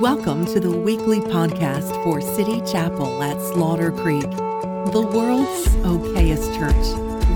[0.00, 6.74] Welcome to the weekly podcast for City Chapel at Slaughter Creek, the world's okayest church,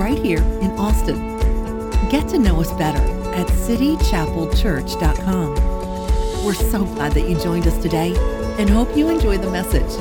[0.01, 1.37] right here in Austin.
[2.09, 3.03] Get to know us better
[3.35, 5.55] at citychapelchurch.com.
[6.43, 8.17] We're so glad that you joined us today
[8.59, 10.01] and hope you enjoy the message.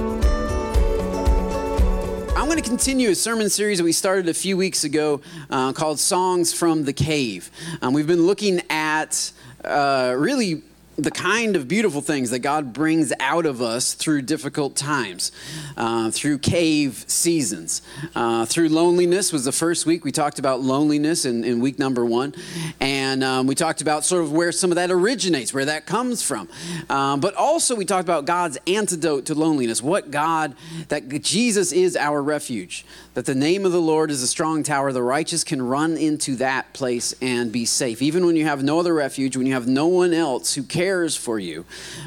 [2.38, 5.20] I'm going to continue a sermon series that we started a few weeks ago
[5.50, 7.52] uh, called Songs from the Cave.
[7.82, 9.34] Um, we've been looking at
[9.66, 10.64] uh, really
[10.96, 15.32] the kind of beautiful things that God brings out of us through difficult times,
[15.76, 17.82] uh, through cave seasons,
[18.16, 20.06] uh, through loneliness was the first week.
[20.06, 22.36] We talked about loneliness in, in week number one.
[22.80, 26.22] And um, we talked about sort of where some of that originates, where that comes
[26.22, 26.48] from.
[26.90, 30.56] Um, but also, we talked about God's antidote to loneliness, what God,
[30.90, 34.92] that Jesus is our refuge, that the name of the Lord is a strong tower.
[34.92, 38.02] The righteous can run into that place and be safe.
[38.02, 41.16] Even when you have no other refuge, when you have no one else who cares
[41.16, 41.66] for you.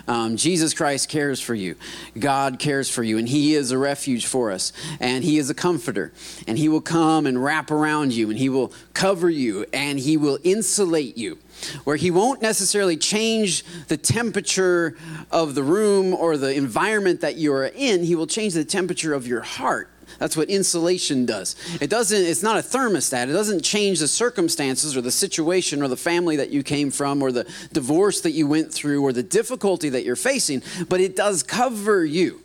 [0.09, 1.77] Um, Jesus Christ cares for you.
[2.18, 5.54] God cares for you, and He is a refuge for us, and He is a
[5.54, 6.13] comforter,
[6.46, 10.16] and He will come and wrap around you, and He will cover you, and He
[10.16, 11.38] will insulate you
[11.85, 14.95] where he won't necessarily change the temperature
[15.30, 19.26] of the room or the environment that you're in, he will change the temperature of
[19.26, 19.88] your heart.
[20.18, 21.56] That's what insulation does.
[21.80, 23.28] It doesn't, it's not a thermostat.
[23.28, 27.23] It doesn't change the circumstances or the situation or the family that you came from
[27.23, 31.16] or the divorce that you went through or the difficulty that you're facing, but it
[31.16, 32.40] does cover you.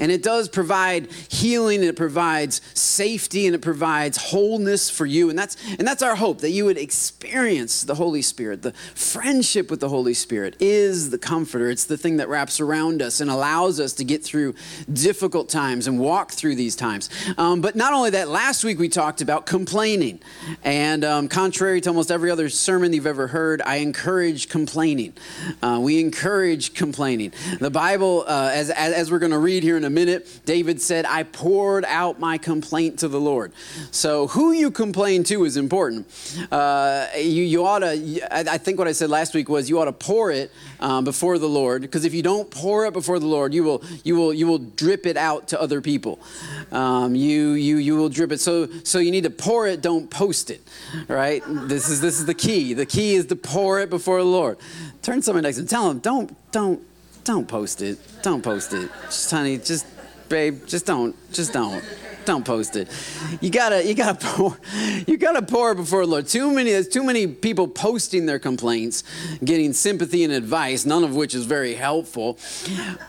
[0.00, 5.30] And it does provide healing, and it provides safety, and it provides wholeness for you.
[5.30, 8.62] And that's, and that's our hope that you would experience the Holy Spirit.
[8.62, 11.70] The friendship with the Holy Spirit is the comforter.
[11.70, 14.54] It's the thing that wraps around us and allows us to get through
[14.92, 17.10] difficult times and walk through these times.
[17.36, 20.20] Um, but not only that, last week we talked about complaining.
[20.64, 25.12] And um, contrary to almost every other sermon you've ever heard, I encourage complaining.
[25.62, 27.32] Uh, we encourage complaining.
[27.60, 30.40] The Bible, uh, as, as, as we're going to read here in a a minute,
[30.44, 33.52] David said, I poured out my complaint to the Lord.
[33.90, 36.06] So, who you complain to is important.
[36.50, 39.86] Uh, you, you ought to, I think what I said last week was you ought
[39.86, 43.26] to pour it um, before the Lord, because if you don't pour it before the
[43.26, 46.20] Lord, you will, you will, you will drip it out to other people.
[46.70, 48.40] Um, you, you, you will drip it.
[48.40, 50.62] So, so you need to pour it, don't post it,
[51.08, 51.42] right?
[51.46, 52.74] This is, this is the key.
[52.74, 54.58] The key is to pour it before the Lord.
[55.02, 56.80] Turn someone next him, tell them, don't, don't,
[57.30, 57.96] don't post it.
[58.22, 58.90] Don't post it.
[59.04, 59.86] Just honey, just
[60.28, 61.14] babe, just don't.
[61.32, 61.80] Just don't.
[62.24, 62.88] Don't post it.
[63.40, 64.58] You gotta, you gotta pour,
[65.06, 66.26] you gotta pour before Lord.
[66.26, 69.04] Too many, there's too many people posting their complaints,
[69.44, 72.36] getting sympathy and advice, none of which is very helpful.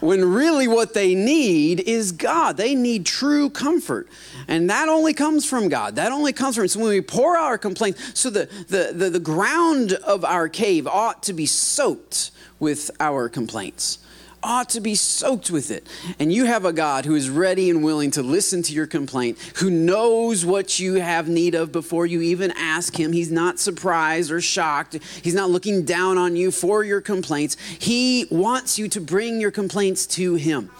[0.01, 2.57] When really what they need is God.
[2.57, 4.07] They need true comfort.
[4.47, 5.95] And that only comes from God.
[5.95, 6.67] That only comes from.
[6.67, 10.47] So when we pour out our complaints, so the, the, the, the ground of our
[10.47, 12.29] cave ought to be soaked
[12.59, 13.97] with our complaints
[14.43, 15.85] ought to be soaked with it.
[16.19, 19.37] And you have a God who is ready and willing to listen to your complaint,
[19.57, 23.11] who knows what you have need of before you even ask Him.
[23.11, 27.57] He's not surprised or shocked, He's not looking down on you for your complaints.
[27.79, 30.71] He wants you to bring your complaints to Him.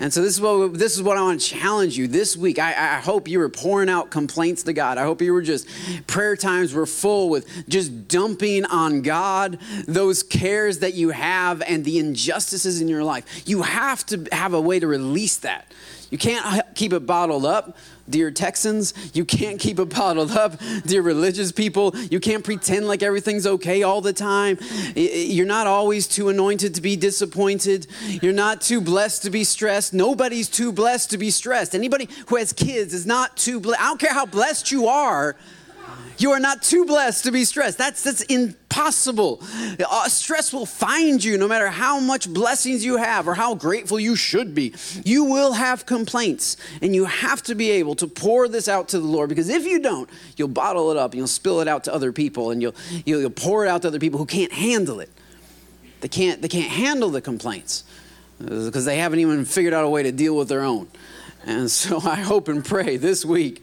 [0.00, 2.58] And so, this is what, this is what I want to challenge you this week.
[2.58, 4.98] I, I hope you were pouring out complaints to God.
[4.98, 5.68] I hope you were just,
[6.06, 11.84] prayer times were full with just dumping on God those cares that you have and
[11.84, 13.48] the injustices in your life.
[13.48, 15.72] You have to have a way to release that.
[16.10, 17.76] You can't keep it bottled up,
[18.08, 18.94] dear Texans.
[19.12, 21.96] You can't keep it bottled up, dear religious people.
[21.96, 24.58] You can't pretend like everything's okay all the time.
[24.94, 27.88] You're not always too anointed to be disappointed.
[28.22, 29.92] You're not too blessed to be stressed.
[29.92, 31.74] Nobody's too blessed to be stressed.
[31.74, 33.80] Anybody who has kids is not too blessed.
[33.80, 35.34] I don't care how blessed you are.
[36.18, 37.78] You are not too blessed to be stressed.
[37.78, 39.42] That's, that's impossible.
[39.78, 44.00] Uh, stress will find you no matter how much blessings you have or how grateful
[44.00, 44.74] you should be.
[45.04, 49.00] You will have complaints, and you have to be able to pour this out to
[49.00, 51.84] the Lord because if you don't, you'll bottle it up and you'll spill it out
[51.84, 52.74] to other people and you'll,
[53.04, 55.10] you'll, you'll pour it out to other people who can't handle it.
[56.00, 57.84] They can't, they can't handle the complaints
[58.38, 60.88] because they haven't even figured out a way to deal with their own.
[61.46, 63.62] And so I hope and pray this week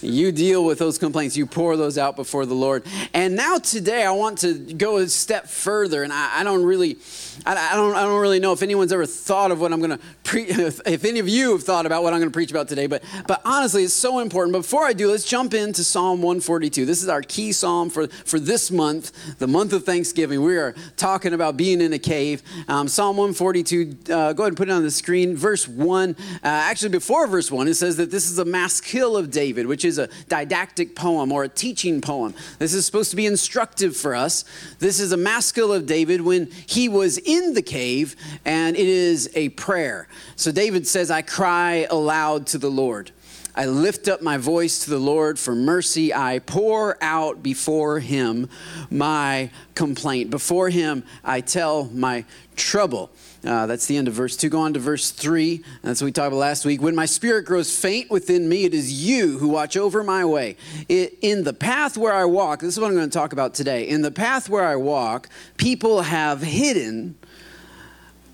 [0.00, 2.84] you deal with those complaints, you pour those out before the Lord.
[3.12, 6.96] And now today I want to go a step further, and I, I don't really,
[7.44, 9.90] I, I, don't, I don't really know if anyone's ever thought of what I'm going
[9.90, 10.44] to preach.
[10.64, 12.86] If, if, any of you have thought about what I'm going to preach about today,
[12.86, 14.52] but but honestly, it's so important.
[14.52, 16.86] Before I do, let's jump into Psalm 142.
[16.86, 20.42] This is our key psalm for for this month, the month of Thanksgiving.
[20.42, 22.42] We are talking about being in a cave.
[22.68, 24.12] Um, psalm 142.
[24.12, 25.36] Uh, go ahead and put it on the screen.
[25.36, 26.16] Verse one.
[26.36, 29.66] Uh, actually, before before verse 1, it says that this is a maskil of David,
[29.66, 32.34] which is a didactic poem or a teaching poem.
[32.58, 34.44] This is supposed to be instructive for us.
[34.78, 39.30] This is a maskil of David when he was in the cave, and it is
[39.34, 40.06] a prayer.
[40.36, 43.10] So David says, I cry aloud to the Lord.
[43.56, 46.12] I lift up my voice to the Lord for mercy.
[46.12, 48.50] I pour out before him
[48.90, 50.28] my complaint.
[50.28, 53.10] Before him, I tell my trouble.
[53.44, 54.48] Uh, that's the end of verse 2.
[54.48, 55.62] Go on to verse 3.
[55.82, 56.80] That's what we talked about last week.
[56.80, 60.56] When my spirit grows faint within me, it is you who watch over my way.
[60.88, 63.52] It, in the path where I walk, this is what I'm going to talk about
[63.52, 63.86] today.
[63.86, 67.16] In the path where I walk, people have hidden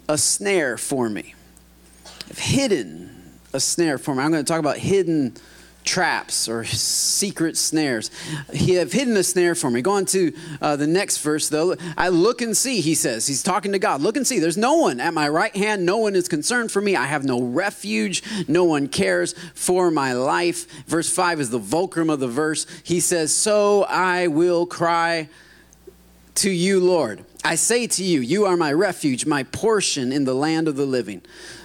[0.09, 1.35] a snare for me.
[2.29, 4.23] Have hidden a snare for me.
[4.23, 5.35] I'm going to talk about hidden
[5.85, 8.11] traps or secret snares.
[8.53, 9.83] He have hidden a snare for me.
[9.83, 11.77] Go on to uh, the next verse, though.
[11.97, 13.27] I look and see, he says.
[13.27, 14.01] He's talking to God.
[14.01, 14.39] Look and see.
[14.39, 15.87] There's no one at my right hand.
[15.87, 16.97] No one is concerned for me.
[16.97, 18.23] I have no refuge.
[18.49, 20.87] No one cares for my life.
[20.87, 22.67] Verse 5 is the fulcrum of the verse.
[22.85, 25.29] He says, So I will cry
[26.37, 27.25] to you, Lord.
[27.43, 30.85] I say to you, you are my refuge, my portion in the land of the
[30.85, 31.23] living.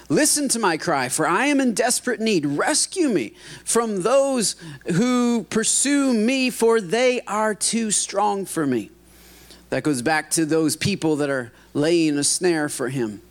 [0.08, 2.46] Listen to my cry, for I am in desperate need.
[2.46, 4.56] Rescue me from those
[4.94, 8.92] who pursue me, for they are too strong for me.
[9.72, 13.22] That goes back to those people that are laying a snare for him.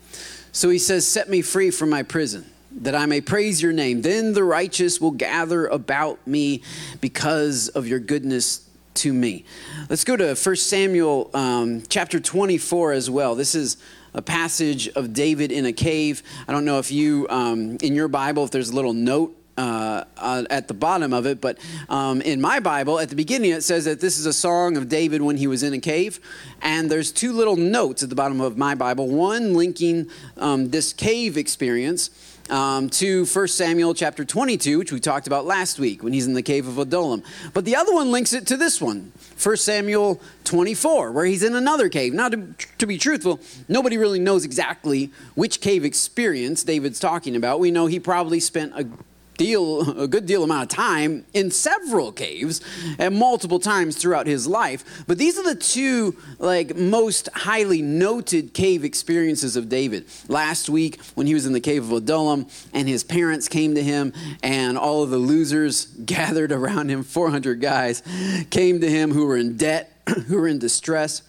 [0.51, 4.01] So he says, Set me free from my prison, that I may praise your name.
[4.01, 6.61] Then the righteous will gather about me
[6.99, 9.45] because of your goodness to me.
[9.89, 13.35] Let's go to 1 Samuel um, chapter 24 as well.
[13.35, 13.77] This is
[14.15, 16.23] a passage of David in a cave.
[16.47, 20.05] I don't know if you, um, in your Bible, if there's a little note uh,
[20.17, 21.57] uh, at the bottom of it, but
[21.89, 24.89] um, in my Bible, at the beginning, it says that this is a song of
[24.89, 26.19] David when he was in a cave.
[26.61, 30.93] And there's two little notes at the bottom of my Bible one linking um, this
[30.93, 32.09] cave experience
[32.49, 36.33] um, to 1 Samuel chapter 22, which we talked about last week when he's in
[36.33, 37.23] the cave of Adullam.
[37.53, 39.11] But the other one links it to this one,
[39.41, 42.13] 1 Samuel 24, where he's in another cave.
[42.13, 42.47] Now, to,
[42.77, 47.59] to be truthful, nobody really knows exactly which cave experience David's talking about.
[47.59, 48.87] We know he probably spent a
[49.37, 52.61] deal a good deal amount of time in several caves
[52.97, 55.03] and multiple times throughout his life.
[55.07, 60.05] But these are the two like most highly noted cave experiences of david.
[60.27, 63.83] Last week when he was in the cave of adullam and his parents came to
[63.83, 68.01] him and all of the losers gathered around him 400 guys
[68.49, 69.91] came to him who were in debt
[70.27, 71.21] who were in distress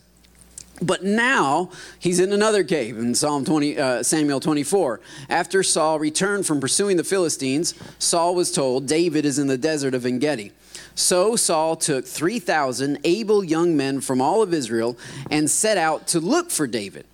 [0.83, 5.01] but now he's in another cave in Psalm 20, uh, Samuel 24.
[5.29, 9.95] After Saul returned from pursuing the Philistines, Saul was told David is in the desert
[9.95, 10.53] of En Gedi.
[10.95, 14.97] So Saul took 3,000 able young men from all of Israel
[15.31, 17.07] and set out to look for David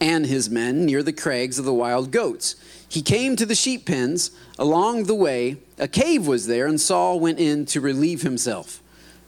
[0.00, 2.56] and his men near the crags of the wild goats.
[2.88, 4.30] He came to the sheep pens.
[4.58, 8.82] Along the way, a cave was there, and Saul went in to relieve himself.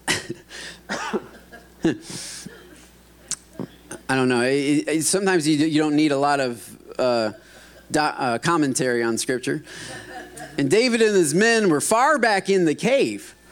[4.09, 4.43] I don't know.
[4.43, 7.33] It, it, sometimes you, you don't need a lot of uh,
[7.91, 9.63] do, uh, commentary on Scripture.
[10.59, 13.35] And David and his men were far back in the cave.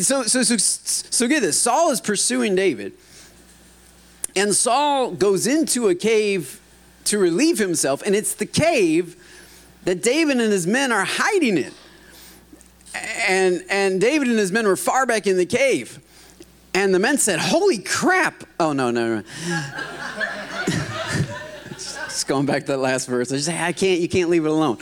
[0.00, 2.94] So, so, so, so get this Saul is pursuing David.
[4.34, 6.62] And Saul goes into a cave
[7.04, 9.16] to relieve himself, and it's the cave
[9.84, 11.72] that David and his men are hiding in.
[13.28, 16.00] And, and David and his men were far back in the cave.
[16.76, 18.44] And the men said, Holy crap.
[18.60, 19.22] Oh, no, no, no.
[21.70, 23.32] Just going back to that last verse.
[23.32, 24.76] I just I can't, you can't leave it alone.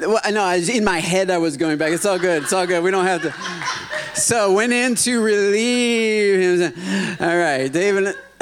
[0.00, 1.92] Well, no, in my head I was going back.
[1.92, 2.42] It's all good.
[2.42, 2.84] It's all good.
[2.84, 4.20] We don't have to.
[4.20, 7.16] So went in to relieve him.
[7.20, 8.14] All right, David.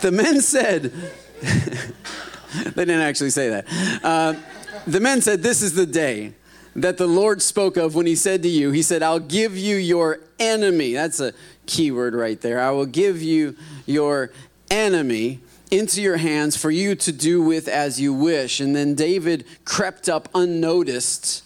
[0.00, 0.90] the men said,
[1.40, 3.66] they didn't actually say that.
[4.02, 4.34] Uh,
[4.88, 6.34] the men said, This is the day
[6.76, 9.76] that the Lord spoke of when he said to you, He said, I'll give you
[9.76, 10.92] your enemy.
[10.92, 11.32] That's a
[11.66, 12.60] key word right there.
[12.60, 14.30] I will give you your
[14.70, 15.40] enemy
[15.70, 18.60] into your hands for you to do with as you wish.
[18.60, 21.42] And then David crept up unnoticed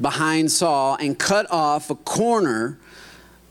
[0.00, 2.78] behind Saul and cut off a corner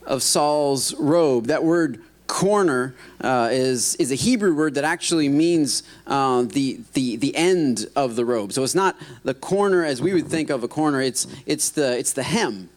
[0.04, 1.46] of Saul's robe.
[1.46, 7.16] That word corner uh, is, is a Hebrew word that actually means uh, the, the,
[7.16, 8.54] the end of the robe.
[8.54, 11.98] So it's not the corner as we would think of a corner, it's, it's, the,
[11.98, 12.70] it's the hem,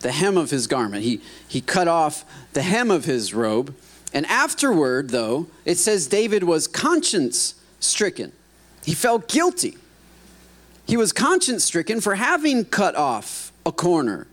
[0.00, 1.04] the hem of his garment.
[1.04, 3.76] He, he cut off the hem of his robe.
[4.12, 8.32] And afterward, though, it says David was conscience stricken.
[8.84, 9.78] He felt guilty.
[10.88, 14.26] He was conscience stricken for having cut off a corner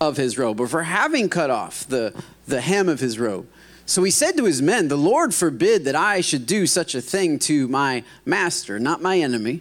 [0.00, 2.14] of his robe, or for having cut off the,
[2.46, 3.46] the hem of his robe.
[3.84, 7.02] So he said to his men, The Lord forbid that I should do such a
[7.02, 9.60] thing to my master, not my enemy,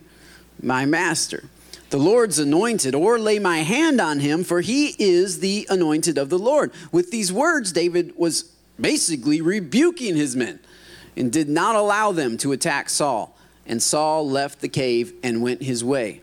[0.62, 1.46] my master,
[1.90, 6.30] the Lord's anointed, or lay my hand on him, for he is the anointed of
[6.30, 6.72] the Lord.
[6.92, 8.44] With these words, David was
[8.80, 10.60] basically rebuking his men
[11.18, 13.36] and did not allow them to attack Saul.
[13.66, 16.22] And Saul left the cave and went his way.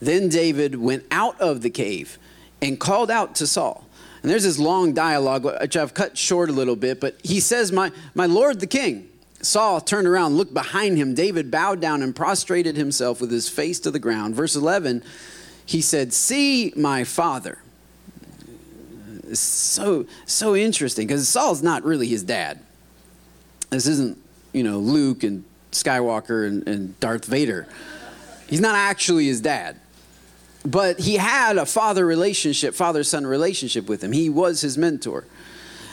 [0.00, 2.18] Then David went out of the cave
[2.60, 3.84] and called out to Saul.
[4.22, 7.70] And there's this long dialogue, which I've cut short a little bit, but he says,
[7.70, 9.08] My, my Lord the king.
[9.40, 11.14] Saul turned around, looked behind him.
[11.14, 14.34] David bowed down and prostrated himself with his face to the ground.
[14.34, 15.04] Verse 11,
[15.64, 17.58] he said, See my father.
[19.32, 22.58] So, so interesting because Saul's not really his dad.
[23.70, 24.18] This isn't,
[24.52, 27.68] you know, Luke and Skywalker and, and Darth Vader.
[28.48, 29.78] He's not actually his dad
[30.70, 34.12] but he had a father relationship, father son relationship with him.
[34.12, 35.24] He was his mentor.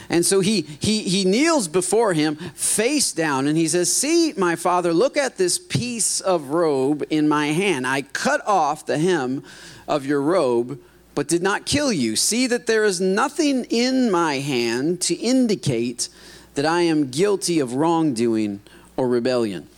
[0.08, 4.54] And so he, he, he kneels before him, face down, and he says, See, my
[4.54, 7.86] father, look at this piece of robe in my hand.
[7.86, 9.42] I cut off the hem
[9.88, 10.80] of your robe,
[11.14, 12.14] but did not kill you.
[12.14, 16.08] See that there is nothing in my hand to indicate
[16.54, 18.60] that I am guilty of wrongdoing
[18.96, 19.68] or rebellion.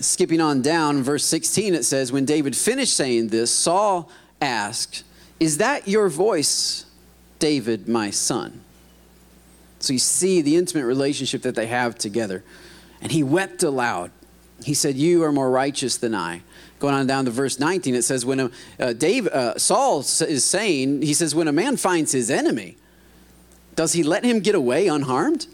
[0.00, 4.08] Skipping on down, verse 16, it says, When David finished saying this, Saul
[4.40, 5.04] asked,
[5.40, 6.86] Is that your voice,
[7.38, 8.60] David, my son?
[9.80, 12.42] So you see the intimate relationship that they have together.
[13.00, 14.10] And he wept aloud.
[14.64, 16.42] He said, You are more righteous than I.
[16.80, 20.44] Going on down to verse 19, it says, When a, uh, Dave, uh, Saul is
[20.44, 22.76] saying, He says, When a man finds his enemy,
[23.76, 25.46] does he let him get away unharmed?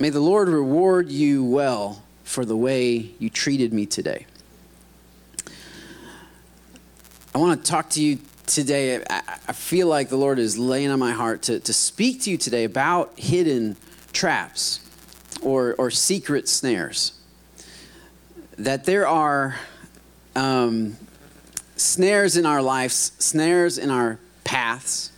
[0.00, 4.26] May the Lord reward you well for the way you treated me today.
[7.32, 9.04] I want to talk to you today.
[9.08, 12.36] I, feel like the Lord is laying on my heart to, to speak to you
[12.36, 13.76] today about hidden
[14.12, 14.80] traps
[15.40, 17.12] or, or secret snares.
[18.58, 19.54] That there are
[20.34, 20.96] um,
[21.76, 25.12] snares in our lives, snares in our paths,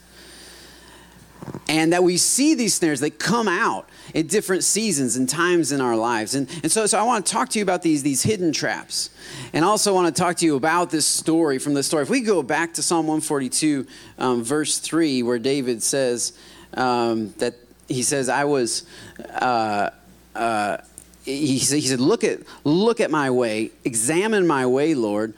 [1.67, 5.81] and that we see these snares, they come out at different seasons and times in
[5.81, 6.35] our lives.
[6.35, 9.11] And, and so, so I want to talk to you about these, these hidden traps.
[9.53, 12.03] And also want to talk to you about this story from the story.
[12.03, 13.87] If we go back to Psalm 142,
[14.19, 16.33] um, verse 3, where David says
[16.75, 17.55] um, that
[17.89, 18.85] he says, I was.
[19.31, 19.91] Uh,
[20.35, 20.79] uh,
[21.25, 25.35] he said, he said look, at, look at my way, examine my way, Lord.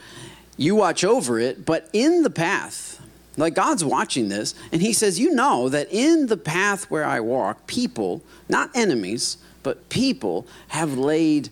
[0.57, 2.94] You watch over it, but in the path,
[3.37, 7.21] like God's watching this, and He says, You know that in the path where I
[7.21, 11.49] walk, people, not enemies, but people have laid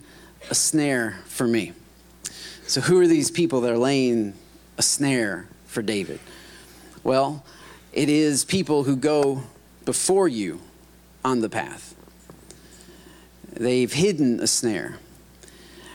[0.51, 1.73] a snare for me.
[2.67, 4.35] So, who are these people that are laying
[4.79, 6.21] a snare for David?
[7.03, 7.45] Well,
[7.93, 9.43] it is people who go
[9.85, 10.61] before you
[11.25, 11.95] on the path.
[13.53, 14.99] They've hidden a snare.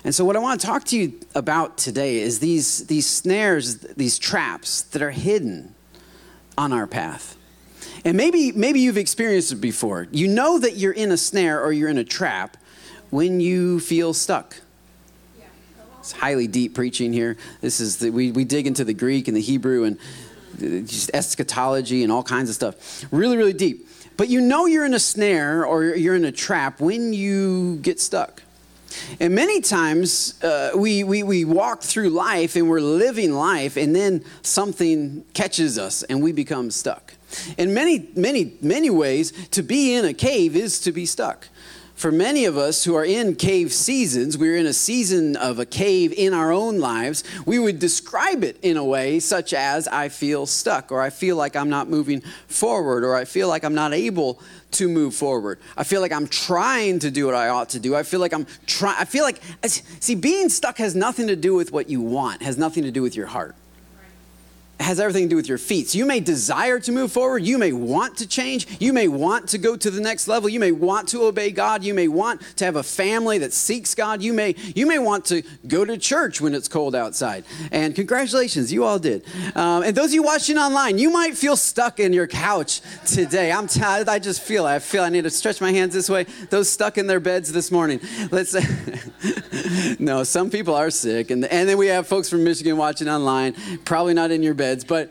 [0.03, 3.79] And so, what I want to talk to you about today is these, these snares,
[3.79, 5.74] these traps that are hidden
[6.58, 7.38] on our path.
[8.04, 10.08] And maybe, maybe you've experienced it before.
[10.12, 12.58] You know that you're in a snare or you're in a trap
[13.10, 14.58] when you feel stuck.
[16.00, 17.36] It's highly deep preaching here.
[17.60, 20.00] This is the, we, we dig into the Greek and the Hebrew and
[20.88, 23.06] just eschatology and all kinds of stuff.
[23.12, 23.88] Really, really deep.
[24.16, 28.00] But you know you're in a snare or you're in a trap when you get
[28.00, 28.42] stuck.
[29.20, 33.96] And many times uh, we, we, we walk through life and we're living life, and
[33.96, 37.13] then something catches us and we become stuck.
[37.58, 41.48] In many, many, many ways, to be in a cave is to be stuck.
[41.98, 45.66] For many of us who are in cave seasons, we're in a season of a
[45.66, 50.10] cave in our own lives, we would describe it in a way such as I
[50.10, 53.74] feel stuck, or I feel like I'm not moving forward, or I feel like I'm
[53.74, 54.39] not able
[54.74, 55.60] to move forward.
[55.75, 57.96] I feel like I'm trying to do what I ought to do.
[57.96, 61.56] I feel like I'm trying, I feel like, see, being stuck has nothing to do
[61.56, 63.56] with what you want, has nothing to do with your heart
[64.79, 65.89] has everything to do with your feet.
[65.89, 67.43] So you may desire to move forward.
[67.43, 68.67] You may want to change.
[68.79, 70.50] You may want to go to the next level.
[70.50, 71.84] You may want to obey God.
[71.84, 74.22] You may want to have a family that seeks God.
[74.22, 77.43] You may, you may want to go to church when it's cold outside.
[77.72, 79.25] And congratulations, you all did.
[79.55, 83.51] Um, and those of you watching online, you might feel stuck in your couch today.
[83.51, 84.07] I'm tired.
[84.10, 86.25] I just feel, I feel I need to stretch my hands this way.
[86.50, 88.00] Those stuck in their beds this morning.
[88.31, 88.55] Let's,
[90.00, 91.31] no, some people are sick.
[91.31, 94.66] And, and then we have folks from Michigan watching online, probably not in your bed
[94.88, 95.09] But,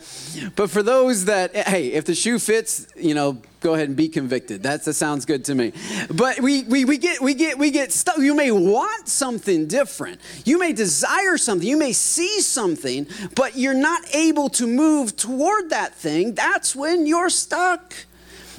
[0.56, 4.08] but for those that, hey, if the shoe fits, you know, go ahead and be
[4.08, 4.62] convicted.
[4.62, 5.72] That's, that sounds good to me.
[6.08, 8.18] But we, we, we get, we get, we get stuck.
[8.18, 10.20] You may want something different.
[10.44, 11.66] You may desire something.
[11.66, 16.34] You may see something, but you're not able to move toward that thing.
[16.34, 17.92] That's when you're stuck.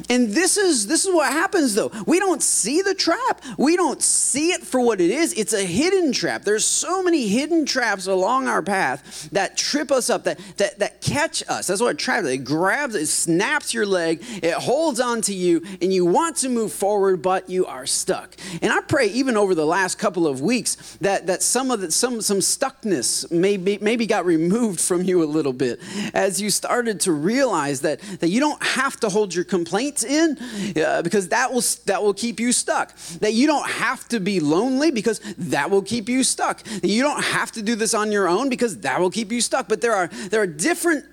[0.09, 1.91] And this is this is what happens though.
[2.05, 3.43] We don't see the trap.
[3.57, 5.33] We don't see it for what it is.
[5.33, 6.43] It's a hidden trap.
[6.43, 11.01] There's so many hidden traps along our path that trip us up, that that, that
[11.01, 11.67] catch us.
[11.67, 12.23] That's what a trap.
[12.25, 16.49] It grabs, it snaps your leg, it holds on to you, and you want to
[16.49, 18.35] move forward, but you are stuck.
[18.61, 21.91] And I pray even over the last couple of weeks that that some of the
[21.91, 25.79] some some stuckness maybe maybe got removed from you a little bit
[26.13, 30.37] as you started to realize that that you don't have to hold your complaint in
[30.77, 32.95] uh, because that will that will keep you stuck.
[33.19, 36.63] That you don't have to be lonely because that will keep you stuck.
[36.63, 39.41] That you don't have to do this on your own because that will keep you
[39.41, 39.67] stuck.
[39.67, 41.05] But there are there are different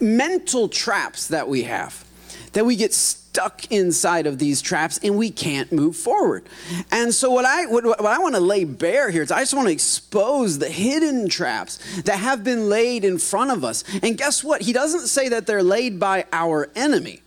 [0.00, 2.04] mental traps that we have
[2.56, 6.42] that we get stuck inside of these traps and we can't move forward.
[6.90, 9.52] And so what I what, what I want to lay bare here is I just
[9.52, 13.84] want to expose the hidden traps that have been laid in front of us.
[14.02, 14.62] And guess what?
[14.62, 17.20] He doesn't say that they're laid by our enemy.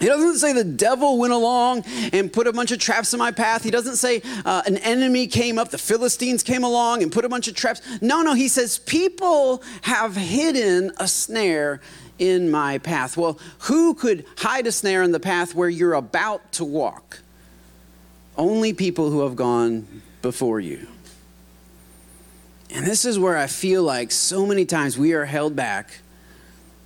[0.00, 3.30] He doesn't say the devil went along and put a bunch of traps in my
[3.30, 3.62] path.
[3.62, 7.28] He doesn't say uh, an enemy came up, the Philistines came along and put a
[7.28, 7.82] bunch of traps.
[8.00, 11.82] No, no, he says people have hidden a snare
[12.18, 13.18] in my path.
[13.18, 17.20] Well, who could hide a snare in the path where you're about to walk?
[18.38, 20.86] Only people who have gone before you.
[22.70, 26.00] And this is where I feel like so many times we are held back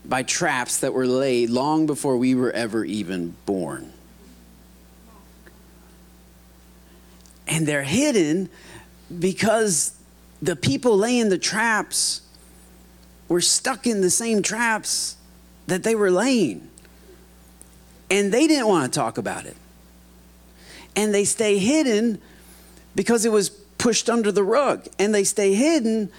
[0.05, 3.93] by traps that were laid long before we were ever even born.
[7.47, 8.49] And they're hidden
[9.19, 9.95] because
[10.43, 12.23] the people laying the traps
[13.29, 15.17] were stuck in the same traps
[15.67, 16.69] that they were laying.
[18.11, 19.57] And they didn't want to talk about it.
[20.95, 22.21] And they stay hidden
[22.95, 24.87] because it was pushed under the rug.
[24.99, 26.11] And they stay hidden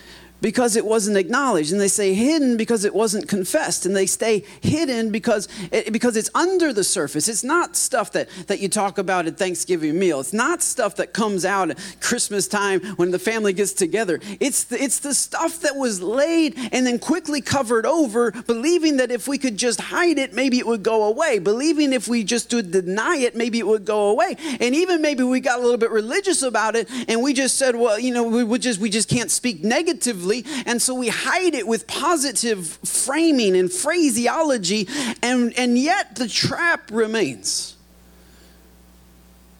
[0.45, 4.43] because it wasn't acknowledged and they say hidden because it wasn't confessed and they stay
[4.61, 7.27] hidden because it, because it's under the surface.
[7.27, 10.19] It's not stuff that that you talk about at thanksgiving meal.
[10.19, 14.19] It's not stuff that comes out at christmas time when the family gets together.
[14.39, 19.09] It's the, it's the stuff that was laid and then quickly covered over believing that
[19.09, 21.39] if we could just hide it maybe it would go away.
[21.39, 24.35] Believing if we just would deny it maybe it would go away.
[24.59, 27.75] And even maybe we got a little bit religious about it and we just said
[27.75, 30.34] well you know we, we just we just can't speak negatively
[30.65, 34.87] and so we hide it with positive framing and phraseology,
[35.21, 37.75] and, and yet the trap remains.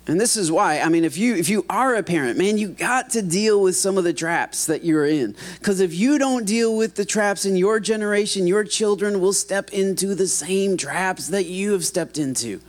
[0.07, 2.67] And this is why, I mean, if you if you are a parent, man, you
[2.67, 5.35] got to deal with some of the traps that you're in.
[5.57, 9.73] Because if you don't deal with the traps in your generation, your children will step
[9.73, 12.61] into the same traps that you have stepped into.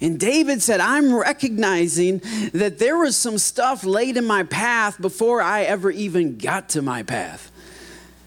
[0.00, 2.20] And David said, I'm recognizing
[2.52, 6.82] that there was some stuff laid in my path before I ever even got to
[6.82, 7.50] my path.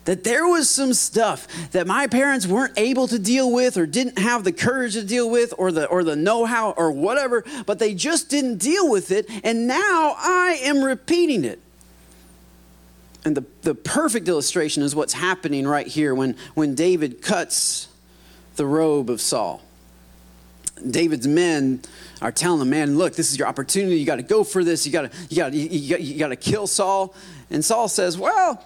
[0.05, 4.17] That there was some stuff that my parents weren't able to deal with or didn't
[4.17, 7.79] have the courage to deal with or the, or the know how or whatever, but
[7.79, 9.29] they just didn't deal with it.
[9.43, 11.59] And now I am repeating it.
[13.23, 17.87] And the, the perfect illustration is what's happening right here when, when David cuts
[18.55, 19.61] the robe of Saul.
[20.89, 21.81] David's men
[22.21, 23.97] are telling the man, look, this is your opportunity.
[23.97, 24.85] You got to go for this.
[24.85, 27.15] You got to, you got, you, you got to kill Saul.
[27.49, 28.65] And Saul says, well,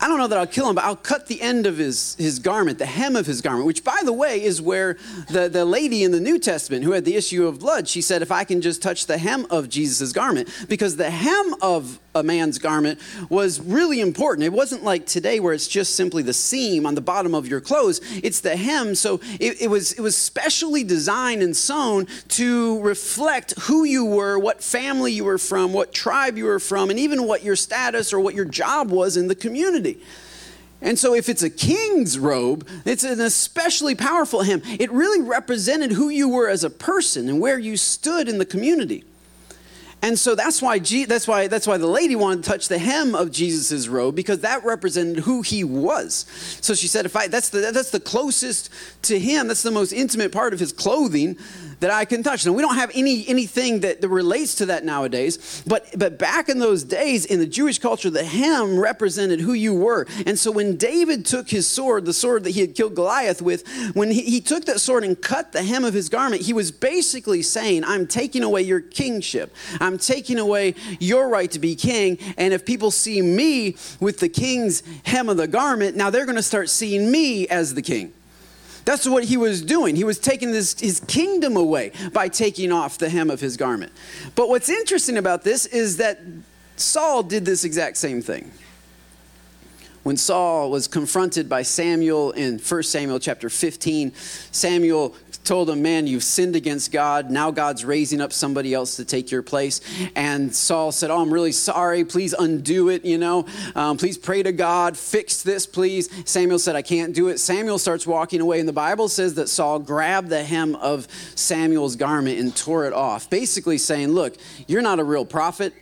[0.00, 2.38] I don't know that I'll kill him, but I'll cut the end of his, his
[2.38, 4.98] garment, the hem of his garment, which, by the way, is where
[5.30, 8.20] the, the lady in the New Testament who had the issue of blood, she said,
[8.20, 12.22] if I can just touch the hem of Jesus' garment, because the hem of a
[12.22, 14.44] man's garment was really important.
[14.44, 17.60] It wasn't like today where it's just simply the seam on the bottom of your
[17.60, 18.00] clothes.
[18.22, 18.94] It's the hem.
[18.94, 24.38] So it, it, was it was specially designed and sewn to reflect who you were,
[24.38, 28.12] what family you were from, what tribe you were from, and even what your status
[28.12, 29.83] or what your job was in the community.
[30.80, 34.60] And so, if it's a king's robe, it's an especially powerful hem.
[34.64, 38.44] It really represented who you were as a person and where you stood in the
[38.44, 39.04] community.
[40.04, 43.14] And so that's why, that's why that's why the lady wanted to touch the hem
[43.14, 46.26] of Jesus' robe because that represented who he was.
[46.60, 48.68] So she said, "If I that's the that's the closest
[49.04, 49.48] to him.
[49.48, 51.38] That's the most intimate part of his clothing
[51.80, 54.84] that I can touch." Now we don't have any anything that, that relates to that
[54.84, 59.54] nowadays, but but back in those days in the Jewish culture, the hem represented who
[59.54, 60.06] you were.
[60.26, 63.66] And so when David took his sword, the sword that he had killed Goliath with,
[63.94, 66.70] when he, he took that sword and cut the hem of his garment, he was
[66.70, 71.76] basically saying, "I'm taking away your kingship." I'm I'm taking away your right to be
[71.76, 72.18] king.
[72.36, 76.34] And if people see me with the king's hem of the garment, now they're going
[76.34, 78.12] to start seeing me as the king.
[78.84, 79.96] That's what he was doing.
[79.96, 83.92] He was taking his, his kingdom away by taking off the hem of his garment.
[84.34, 86.20] But what's interesting about this is that
[86.76, 88.50] Saul did this exact same thing.
[90.02, 94.12] When Saul was confronted by Samuel in 1 Samuel chapter 15,
[94.50, 95.14] Samuel
[95.44, 97.30] told him, Man, you've sinned against God.
[97.30, 99.80] Now God's raising up somebody else to take your place.
[100.16, 102.04] And Saul said, Oh, I'm really sorry.
[102.04, 103.46] Please undo it, you know.
[103.74, 104.96] Um, please pray to God.
[104.96, 106.08] Fix this, please.
[106.28, 107.38] Samuel said, I can't do it.
[107.38, 108.58] Samuel starts walking away.
[108.58, 112.92] And the Bible says that Saul grabbed the hem of Samuel's garment and tore it
[112.92, 115.74] off, basically saying, Look, you're not a real prophet.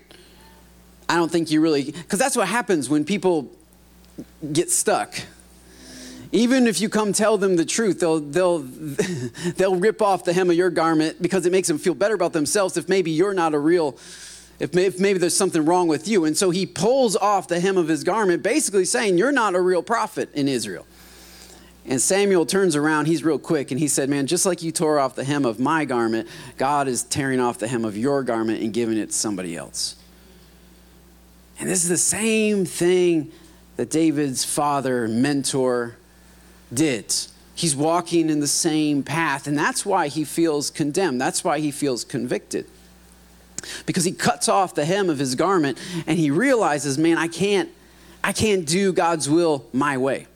[1.09, 3.51] I don't think you really, because that's what happens when people
[4.53, 5.15] get stuck
[6.33, 8.59] even if you come tell them the truth, they'll, they'll,
[9.57, 12.33] they'll rip off the hem of your garment because it makes them feel better about
[12.33, 13.99] themselves if maybe you're not a real,
[14.59, 16.25] if if maybe there's something wrong with you.
[16.25, 19.61] And so he pulls off the hem of his garment, basically saying, You're not a
[19.61, 20.87] real prophet in Israel.
[21.85, 24.99] And Samuel turns around, he's real quick, and he said, Man, just like you tore
[24.99, 28.63] off the hem of my garment, God is tearing off the hem of your garment
[28.63, 29.97] and giving it to somebody else.
[31.61, 33.33] And this is the same thing
[33.77, 35.97] that David's father, mentor,
[36.75, 37.15] did.
[37.55, 41.21] He's walking in the same path, and that's why he feels condemned.
[41.21, 42.67] That's why he feels convicted.
[43.87, 47.69] Because he cuts off the hem of his garment and he realizes, man, I can't,
[48.25, 50.27] I can't do God's will my way.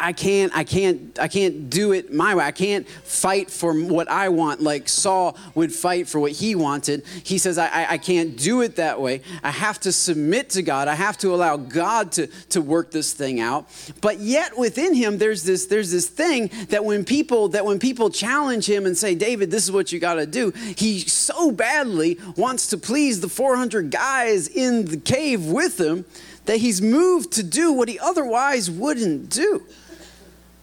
[0.00, 2.44] I can't, I can't, I can't do it my way.
[2.44, 7.04] I can't fight for what I want like Saul would fight for what he wanted.
[7.22, 9.22] He says, I, I can't do it that way.
[9.42, 10.88] I have to submit to God.
[10.88, 13.66] I have to allow God to, to work this thing out.
[14.00, 18.10] But yet within him, there's this, there's this thing that when people, that when people
[18.10, 22.18] challenge him and say, David, this is what you got to do, he so badly
[22.36, 26.04] wants to please the 400 guys in the cave with him
[26.46, 29.62] that he's moved to do what he otherwise wouldn't do.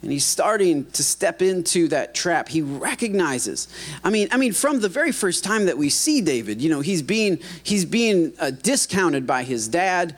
[0.02, 2.50] And he's starting to step into that trap.
[2.50, 3.69] He recognizes.
[4.04, 6.82] I mean, I mean, from the very first time that we see David, you know,
[6.82, 10.17] he's being he's being uh, discounted by his dad.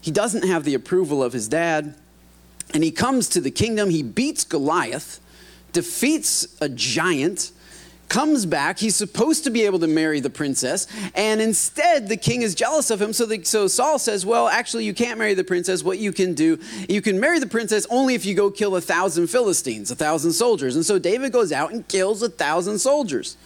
[0.00, 1.94] He doesn't have the approval of his dad,
[2.74, 3.90] and he comes to the kingdom.
[3.90, 5.20] He beats Goliath,
[5.72, 7.52] defeats a giant,
[8.10, 8.78] comes back.
[8.78, 12.90] He's supposed to be able to marry the princess, and instead the king is jealous
[12.90, 13.14] of him.
[13.14, 15.82] So, the, so Saul says, Well, actually, you can't marry the princess.
[15.82, 18.80] What you can do, you can marry the princess only if you go kill a
[18.82, 20.76] thousand Philistines, a thousand soldiers.
[20.76, 23.36] And so David goes out and kills a thousand soldiers.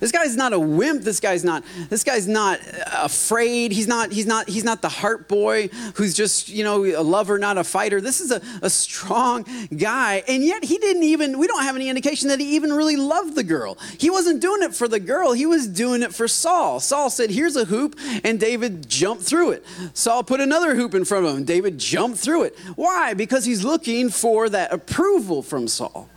[0.00, 1.02] This guy's not a wimp.
[1.02, 1.64] This guy's not.
[1.88, 2.60] This guy's not
[2.92, 3.72] afraid.
[3.72, 4.12] He's not.
[4.12, 4.48] He's not.
[4.48, 8.00] He's not the heart boy who's just you know a lover, not a fighter.
[8.00, 11.38] This is a, a strong guy, and yet he didn't even.
[11.38, 13.78] We don't have any indication that he even really loved the girl.
[13.98, 15.32] He wasn't doing it for the girl.
[15.32, 16.80] He was doing it for Saul.
[16.80, 19.64] Saul said, "Here's a hoop," and David jumped through it.
[19.94, 21.44] Saul put another hoop in front of him.
[21.44, 22.58] David jumped through it.
[22.74, 23.14] Why?
[23.14, 26.08] Because he's looking for that approval from Saul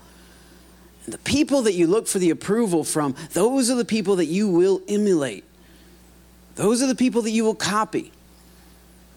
[1.11, 4.49] the people that you look for the approval from, those are the people that you
[4.49, 5.43] will emulate.
[6.55, 8.11] Those are the people that you will copy.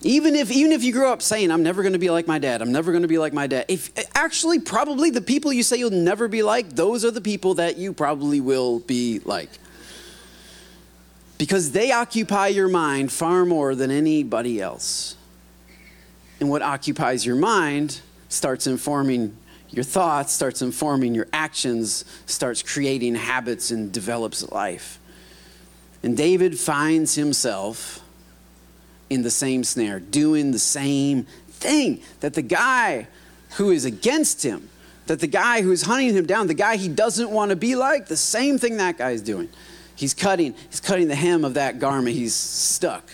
[0.03, 2.39] Even if, even if you grow up saying, I'm never going to be like my
[2.39, 3.67] dad, I'm never going to be like my dad.
[3.69, 7.55] If actually, probably the people you say you'll never be like, those are the people
[7.55, 9.51] that you probably will be like.
[11.39, 15.17] Because they occupy your mind far more than anybody else.
[16.41, 19.37] And what occupies your mind starts informing
[19.73, 24.99] your thoughts, starts informing your actions, starts creating habits, and develops life.
[26.03, 28.01] And David finds himself
[29.09, 33.07] in the same snare, doing the same thing that the guy
[33.57, 34.69] who is against him,
[35.07, 37.75] that the guy who is hunting him down, the guy he doesn't want to be
[37.75, 39.49] like, the same thing that guy is doing.
[39.95, 42.17] He's cutting, he's cutting the hem of that garment.
[42.17, 43.05] He's stuck.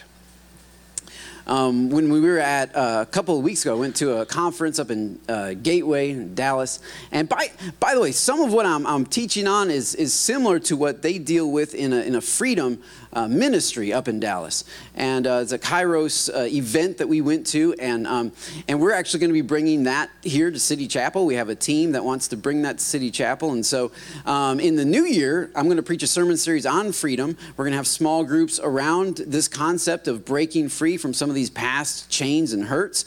[1.48, 4.26] Um, when we were at uh, a couple of weeks ago, I went to a
[4.26, 6.78] conference up in uh, Gateway in Dallas.
[7.10, 10.58] And by, by the way, some of what I'm, I'm teaching on is, is similar
[10.60, 12.82] to what they deal with in a, in a freedom
[13.14, 14.64] uh, ministry up in Dallas.
[14.94, 17.74] And uh, it's a Kairos uh, event that we went to.
[17.78, 18.32] And, um,
[18.68, 21.24] and we're actually going to be bringing that here to City Chapel.
[21.24, 23.52] We have a team that wants to bring that to City Chapel.
[23.52, 23.90] And so
[24.26, 27.38] um, in the new year, I'm going to preach a sermon series on freedom.
[27.56, 31.37] We're going to have small groups around this concept of breaking free from some of
[31.38, 33.04] these past chains and hurts.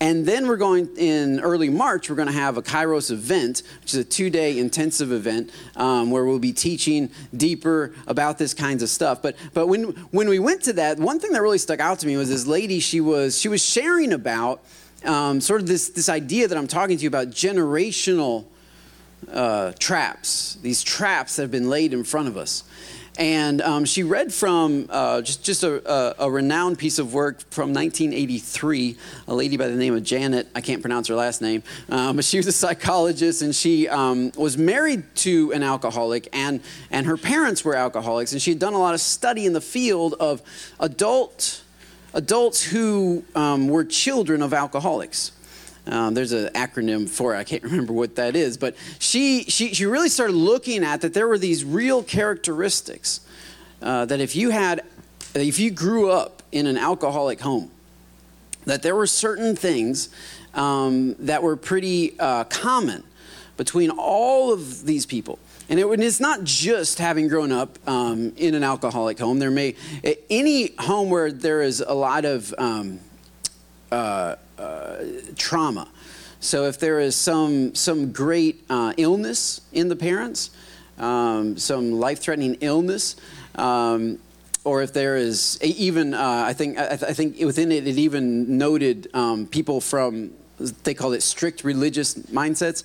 [0.00, 3.92] And then we're going in early March, we're going to have a Kairos event, which
[3.92, 8.82] is a two day intensive event um, where we'll be teaching deeper about this kinds
[8.82, 9.20] of stuff.
[9.20, 12.06] But, but when, when we went to that, one thing that really stuck out to
[12.06, 14.62] me was this lady, she was, she was sharing about
[15.04, 18.46] um, sort of this, this idea that I'm talking to you about generational
[19.30, 22.64] uh, traps, these traps that have been laid in front of us.
[23.16, 27.42] And um, she read from uh, just, just a, a, a, renowned piece of work
[27.50, 28.96] from 1983,
[29.28, 32.24] a lady by the name of Janet, I can't pronounce her last name, um, but
[32.24, 37.16] she was a psychologist and she um, was married to an alcoholic, and, and her
[37.16, 38.32] parents were alcoholics.
[38.32, 40.42] And she had done a lot of study in the field of
[40.80, 41.62] adult,
[42.14, 45.30] adults who um, were children of alcoholics.
[45.86, 47.38] Um, there's an acronym for it.
[47.38, 51.14] I can't remember what that is, but she, she, she really started looking at that
[51.14, 53.20] there were these real characteristics
[53.82, 54.82] uh, that if you had,
[55.34, 57.70] if you grew up in an alcoholic home,
[58.64, 60.08] that there were certain things
[60.54, 63.04] um, that were pretty uh, common
[63.56, 65.38] between all of these people.
[65.68, 69.38] And it, it's not just having grown up um, in an alcoholic home.
[69.38, 69.74] There may
[70.30, 73.00] any home where there is a lot of um,
[73.90, 75.04] uh, uh,
[75.36, 75.88] trauma.
[76.40, 80.50] So if there is some some great uh, illness in the parents,
[80.98, 83.16] um, some life-threatening illness,
[83.54, 84.18] um,
[84.62, 88.58] or if there is even uh, I think I, I, think within it it even
[88.58, 90.32] noted um, people from
[90.82, 92.84] they call it strict religious mindsets.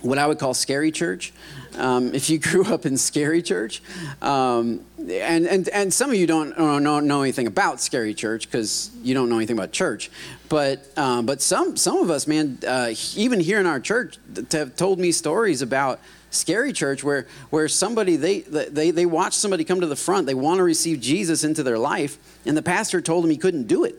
[0.00, 1.32] What I would call scary church.
[1.76, 3.82] Um, if you grew up in scary church,
[4.22, 8.90] um, and, and, and some of you don't, don't know anything about scary church because
[9.02, 10.10] you don't know anything about church,
[10.48, 14.18] but, um, but some, some of us, man, uh, even here in our church,
[14.52, 19.64] have told me stories about scary church where, where somebody, they, they, they watch somebody
[19.64, 23.00] come to the front, they want to receive Jesus into their life, and the pastor
[23.00, 23.96] told them he couldn't do it.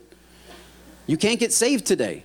[1.08, 2.24] You can't get saved today.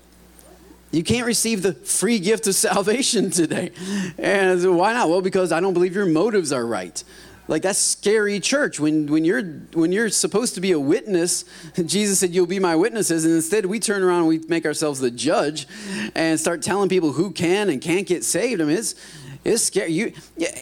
[0.95, 3.73] You can't receive the free gift of salvation today.
[4.19, 5.09] And so why not?
[5.09, 7.03] Well, because I don't believe your motives are right.
[7.47, 9.43] Like that's scary church when when you're
[9.75, 11.45] when you're supposed to be a witness.
[11.85, 14.99] Jesus said, "You'll be my witnesses," and instead we turn around and we make ourselves
[14.99, 15.67] the judge
[16.15, 18.63] and start telling people who can and can't get saved.
[18.63, 18.95] I mean, it's
[19.45, 19.93] it's scary.
[19.93, 20.13] You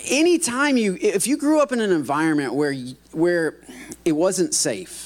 [0.07, 2.75] anytime you if you grew up in an environment where
[3.13, 3.59] where
[4.05, 5.02] it wasn't safe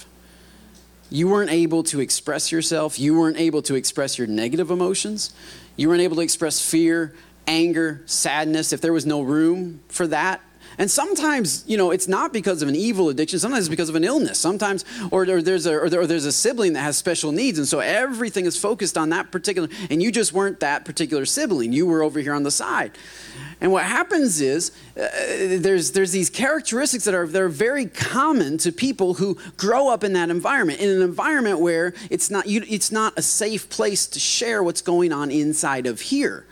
[1.11, 2.99] you weren't able to express yourself.
[2.99, 5.33] You weren't able to express your negative emotions.
[5.77, 7.15] You weren't able to express fear,
[7.47, 8.73] anger, sadness.
[8.73, 10.41] If there was no room for that,
[10.79, 13.39] and sometimes, you know, it's not because of an evil addiction.
[13.39, 14.39] Sometimes it's because of an illness.
[14.39, 17.59] Sometimes, or, or there's a or, there, or, there's a sibling that has special needs,
[17.59, 19.69] and so everything is focused on that particular.
[19.91, 21.73] And you just weren't that particular sibling.
[21.73, 22.93] You were over here on the side.
[23.61, 25.09] And what happens is uh,
[25.59, 30.13] there's there's these characteristics that are they're very common to people who grow up in
[30.13, 34.19] that environment, in an environment where it's not you, it's not a safe place to
[34.19, 36.45] share what's going on inside of here.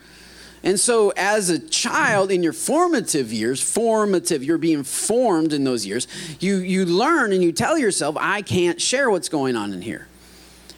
[0.64, 5.84] And so, as a child in your formative years, formative, you're being formed in those
[5.84, 6.08] years,
[6.40, 10.08] you, you learn and you tell yourself, I can't share what's going on in here.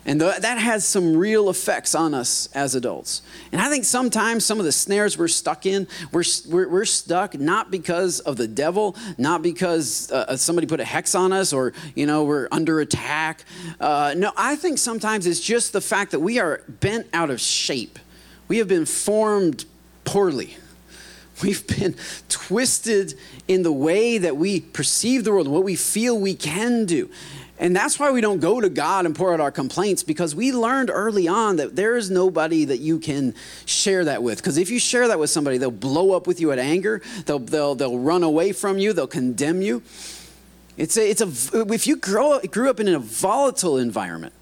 [0.04, 3.22] And th- that has some real effects on us as adults.
[3.52, 7.38] And I think sometimes some of the snares we're stuck in, we're, we're, we're stuck
[7.38, 11.52] not because of the devil, not because uh, uh somebody put a hex on us
[11.52, 13.44] or, you know, we're under attack.
[13.78, 17.40] Uh, no, I think sometimes it's just the fact that we are bent out of
[17.40, 18.00] shape.
[18.48, 19.64] We have been formed
[20.06, 20.56] poorly.
[21.42, 21.96] We've been
[22.30, 23.14] twisted
[23.46, 27.10] in the way that we perceive the world, what we feel we can do.
[27.58, 30.52] And that's why we don't go to God and pour out our complaints because we
[30.52, 34.38] learned early on that there is nobody that you can share that with.
[34.38, 37.38] Because if you share that with somebody, they'll blow up with you at anger, they'll,
[37.38, 39.82] they'll, they'll run away from you, they'll condemn you.
[40.76, 44.34] It's a, it's a, if you grow, grew up in a volatile environment,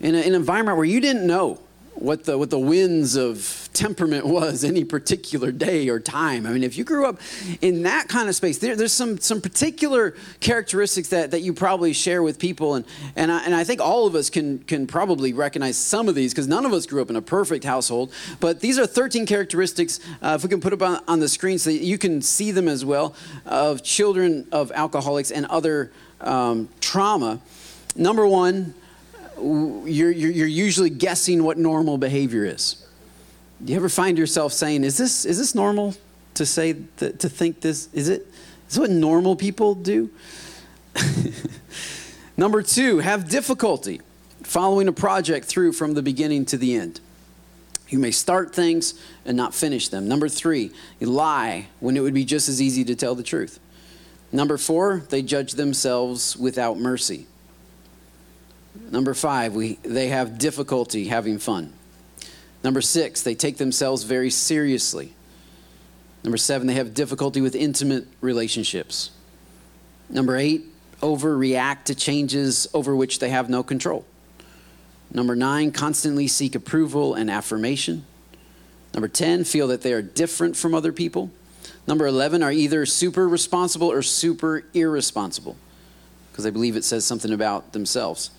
[0.00, 1.60] in, a, in an environment where you didn't know
[1.94, 6.46] what the, what the winds of temperament was any particular day or time.
[6.46, 7.20] I mean, if you grew up
[7.60, 11.92] in that kind of space, there, there's some, some particular characteristics that, that you probably
[11.92, 12.74] share with people.
[12.74, 12.84] And,
[13.16, 16.32] and, I, and I think all of us can, can probably recognize some of these
[16.32, 18.12] because none of us grew up in a perfect household.
[18.40, 21.58] But these are 13 characteristics, uh, if we can put up on, on the screen
[21.58, 23.14] so you can see them as well,
[23.46, 27.40] of children of alcoholics and other um, trauma.
[27.96, 28.74] Number one,
[29.38, 32.84] you're, you're, you're usually guessing what normal behavior is.
[33.64, 35.94] Do you ever find yourself saying, is this, is this normal
[36.34, 37.88] to say, to think this?
[37.92, 38.26] Is it?
[38.68, 40.10] Is what normal people do?
[42.36, 44.00] Number two, have difficulty
[44.42, 47.00] following a project through from the beginning to the end.
[47.88, 48.94] You may start things
[49.24, 50.08] and not finish them.
[50.08, 53.60] Number three, lie when it would be just as easy to tell the truth.
[54.32, 57.26] Number four, they judge themselves without mercy.
[58.74, 61.72] Number five, we, they have difficulty having fun.
[62.62, 65.12] Number six, they take themselves very seriously.
[66.24, 69.10] Number seven, they have difficulty with intimate relationships.
[70.08, 70.64] Number eight,
[71.00, 74.04] overreact to changes over which they have no control.
[75.12, 78.04] Number nine, constantly seek approval and affirmation.
[78.94, 81.30] Number 10, feel that they are different from other people.
[81.86, 85.56] Number 11, are either super responsible or super irresponsible,
[86.30, 88.30] because I believe it says something about themselves.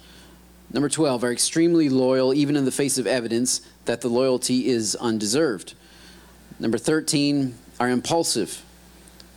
[0.72, 4.96] Number 12, are extremely loyal even in the face of evidence that the loyalty is
[4.96, 5.74] undeserved.
[6.60, 8.62] Number 13, are impulsive.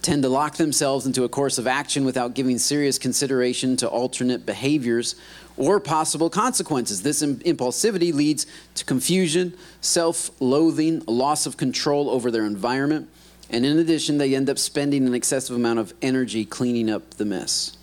[0.01, 4.47] tend to lock themselves into a course of action without giving serious consideration to alternate
[4.47, 5.17] behaviors
[5.57, 7.03] or possible consequences.
[7.03, 13.09] This impulsivity leads to confusion, self loathing, loss of control over their environment,
[13.51, 17.25] and in addition, they end up spending an excessive amount of energy cleaning up the
[17.25, 17.78] mess.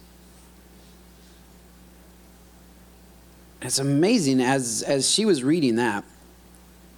[3.66, 6.04] It's amazing as, as she was reading that,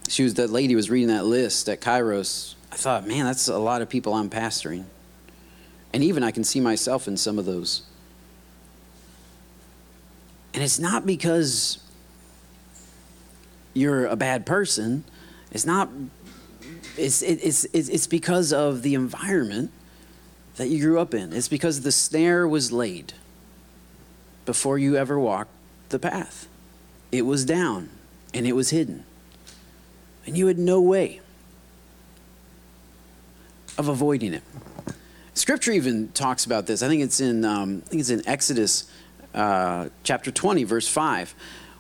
[0.10, 2.56] she was that lady was reading that list at Kairos.
[2.74, 4.84] I thought, man, that's a lot of people I'm pastoring.
[5.94, 7.84] And even I can see myself in some of those.
[10.54, 11.80] And it's not because
[13.74, 15.06] you're a bad person.
[15.52, 15.90] It's not,
[16.98, 19.72] it's, it's, it's, it's because of the environment
[20.58, 21.32] that you grew up in.
[21.32, 23.14] It's because the snare was laid
[24.46, 25.52] before you ever walked
[25.90, 26.50] the path.
[27.12, 27.90] It was down
[28.34, 29.04] and it was hidden.
[30.26, 31.22] And you had no way
[33.78, 34.44] of avoiding it.
[35.34, 36.82] Scripture even talks about this.
[36.82, 38.92] I think it's in, um, I think it's in Exodus
[39.34, 41.36] uh, chapter 20, verse 5,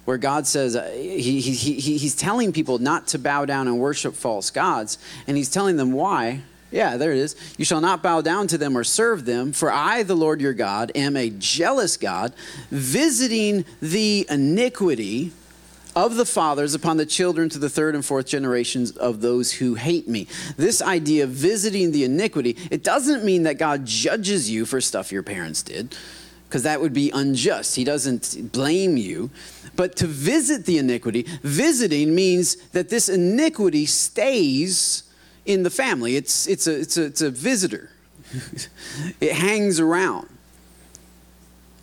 [0.05, 3.79] where God says uh, he, he, he, he's telling people not to bow down and
[3.79, 6.41] worship false gods, and he's telling them why.
[6.69, 7.35] Yeah, there it is.
[7.57, 10.53] You shall not bow down to them or serve them, for I, the Lord your
[10.53, 12.33] God, am a jealous God,
[12.69, 15.31] visiting the iniquity
[15.95, 19.75] of the fathers upon the children to the third and fourth generations of those who
[19.75, 20.27] hate me.
[20.57, 25.11] This idea of visiting the iniquity, it doesn't mean that God judges you for stuff
[25.11, 25.95] your parents did,
[26.47, 27.77] because that would be unjust.
[27.77, 29.31] He doesn't blame you.
[29.75, 35.03] But to visit the iniquity, visiting means that this iniquity stays
[35.47, 36.15] in the family.
[36.15, 37.89] It's, it's, a, it's, a, it's a visitor,
[39.19, 40.27] it hangs around.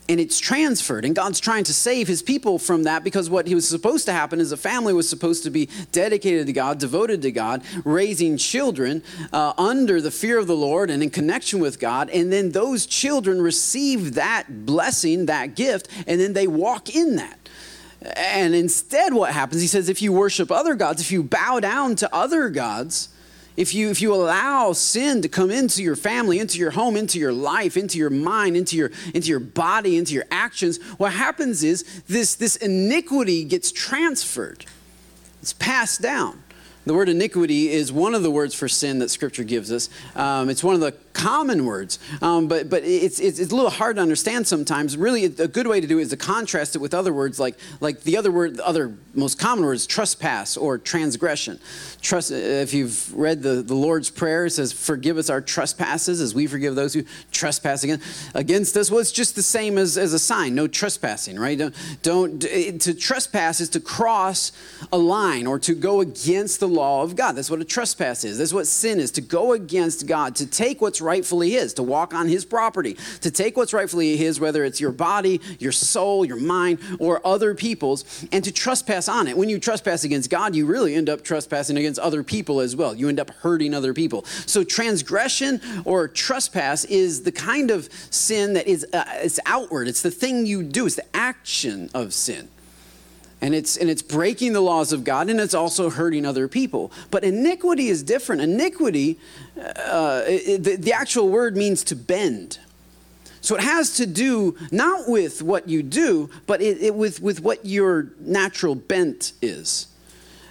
[0.07, 3.55] And it's transferred and god's trying to save his people from that because what he
[3.55, 7.23] was supposed to happen is a family was supposed to be dedicated to god devoted
[7.23, 11.81] to god raising children uh, under the fear of the lord and in connection with
[11.81, 12.11] god.
[12.11, 17.39] And then those children receive that blessing that gift and then they walk in that.
[18.03, 21.97] And instead what happens he says if you worship other gods if you bow down
[21.97, 23.09] to other gods
[23.57, 27.19] if you, if you allow sin to come into your family, into your home, into
[27.19, 31.63] your life, into your mind, into your, into your body, into your actions, what happens
[31.63, 34.67] is this, this iniquity gets transferred.
[35.41, 36.44] It's passed down.
[36.87, 39.89] The word iniquity is one of the words for sin that Scripture gives us.
[40.15, 43.71] Um, it's one of the common words, um, but, but it's, it's, it's, a little
[43.71, 44.97] hard to understand sometimes.
[44.97, 47.57] Really, a good way to do it is to contrast it with other words, like,
[47.81, 51.59] like the other word, the other most common words, trespass or transgression.
[52.03, 56.35] Trust, if you've read the, the Lord's Prayer, it says, Forgive us our trespasses as
[56.35, 58.91] we forgive those who trespass against, against us.
[58.91, 61.57] Well, it's just the same as, as a sign no trespassing, right?
[61.57, 64.53] Don't, don't, to trespass is to cross
[64.93, 67.33] a line or to go against the law of God.
[67.33, 68.39] That's what a trespass is.
[68.39, 72.13] That's what sin is to go against God, to take what's rightfully His, to walk
[72.13, 76.37] on His property, to take what's rightfully His, whether it's your body, your soul, your
[76.37, 79.37] mind, or other people's, and to trespass on it.
[79.37, 82.95] When you trespass against God, you really end up trespassing against other people as well.
[82.95, 84.25] You end up hurting other people.
[84.47, 89.89] So transgression or trespass is the kind of sin that is uh, it's outward.
[89.89, 90.87] It's the thing you do.
[90.87, 92.49] It's the action of sin
[93.45, 96.91] and it's and it's breaking the laws of God and it's also hurting other people.
[97.11, 98.41] But iniquity is different.
[98.41, 99.19] Iniquity,
[99.59, 102.59] uh, it, the, the actual word means to bend.
[103.43, 107.43] So it has to do not with what you do, but it, it, with, with
[107.43, 109.89] what your natural bent is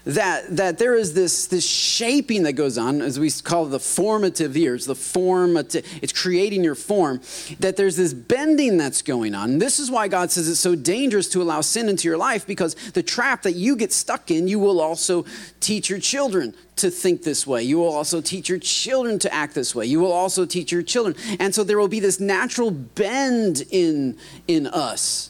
[0.05, 4.57] that, that there is this, this shaping that goes on, as we call the formative
[4.57, 7.21] years, the formative, it's creating your form,
[7.59, 9.59] that there's this bending that's going on.
[9.59, 12.75] This is why God says it's so dangerous to allow sin into your life because
[12.91, 15.25] the trap that you get stuck in, you will also
[15.61, 17.63] teach your children to think this way.
[17.63, 19.85] You will also teach your children to act this way.
[19.85, 21.15] You will also teach your children.
[21.39, 25.29] And so there will be this natural bend in, in us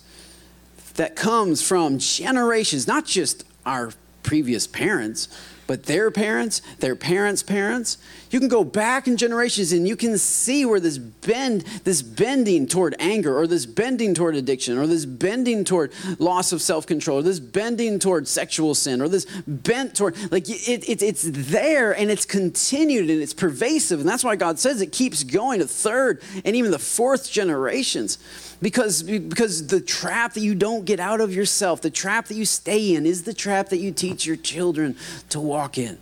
[0.96, 3.92] that comes from generations, not just our
[4.24, 5.28] previous parents,
[5.67, 7.97] but their parents, their parents' parents.
[8.30, 12.67] You can go back in generations and you can see where this bend, this bending
[12.67, 17.19] toward anger, or this bending toward addiction, or this bending toward loss of self control,
[17.19, 21.95] or this bending toward sexual sin, or this bent toward, like it, it, it's there
[21.95, 23.99] and it's continued and it's pervasive.
[23.99, 28.17] And that's why God says it keeps going to third and even the fourth generations
[28.63, 32.45] because, because the trap that you don't get out of yourself, the trap that you
[32.45, 34.95] stay in, is the trap that you teach your children
[35.30, 35.98] to walk in.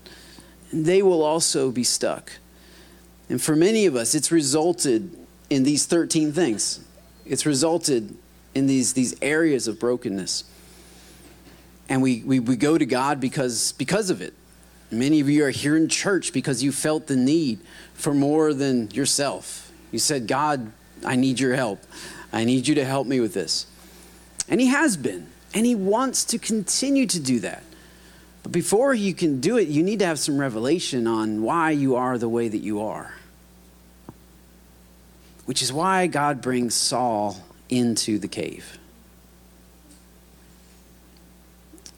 [0.72, 2.32] And they will also be stuck.
[3.30, 5.16] And for many of us, it's resulted
[5.50, 6.80] in these 13 things.
[7.26, 8.16] It's resulted
[8.54, 10.44] in these, these areas of brokenness.
[11.90, 14.34] And we, we, we go to God because, because of it.
[14.92, 17.60] Many of you are here in church because you felt the need
[17.94, 19.72] for more than yourself.
[19.92, 20.72] You said, God,
[21.06, 21.84] I need your help.
[22.34, 23.68] I need you to help me with this.
[24.50, 27.64] And He has been, and He wants to continue to do that.
[28.44, 31.96] But before you can do it, you need to have some revelation on why you
[31.96, 33.14] are the way that you are.
[35.46, 37.38] Which is why God brings Saul
[37.70, 38.78] into the cave.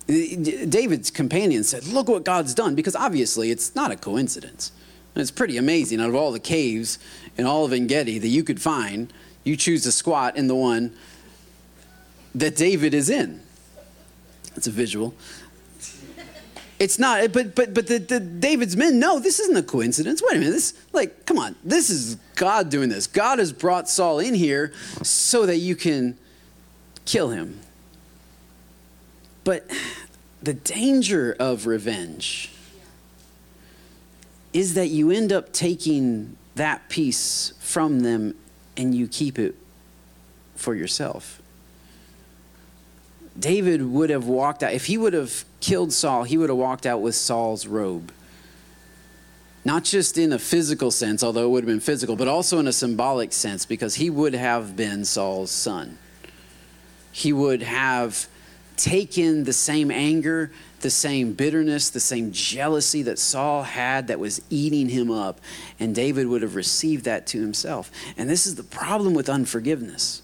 [0.08, 4.72] David's companion said, Look what God's done, because obviously it's not a coincidence.
[5.16, 6.02] And it's pretty amazing.
[6.02, 7.00] Out of all the caves
[7.38, 9.14] in all of Engedi that you could find,
[9.44, 10.94] you choose to squat in the one
[12.36, 13.42] that David is in.
[14.56, 15.14] It's a visual.
[16.84, 20.22] It's not, but but but the, the David's men no, this isn't a coincidence.
[20.22, 23.08] Wait a minute, this like, come on, this is God doing this.
[23.08, 26.18] God has brought Saul in here so that you can
[27.06, 27.62] kill him.
[29.46, 29.66] But
[30.42, 32.52] the danger of revenge
[34.52, 38.36] is that you end up taking that piece from them
[38.76, 39.56] and you keep it
[40.58, 41.42] for yourself.
[43.40, 46.86] David would have walked out, if he would have killed Saul, he would have walked
[46.86, 48.12] out with Saul's robe.
[49.64, 52.68] Not just in a physical sense, although it would have been physical, but also in
[52.68, 55.98] a symbolic sense, because he would have been Saul's son.
[57.14, 58.28] He would have
[58.76, 60.52] taken the same anger,
[60.82, 65.40] the same bitterness, the same jealousy that Saul had that was eating him up,
[65.80, 67.90] and David would have received that to himself.
[68.18, 70.23] And this is the problem with unforgiveness,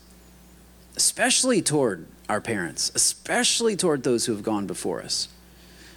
[1.00, 5.30] especially toward our parents, especially toward those who have gone before us.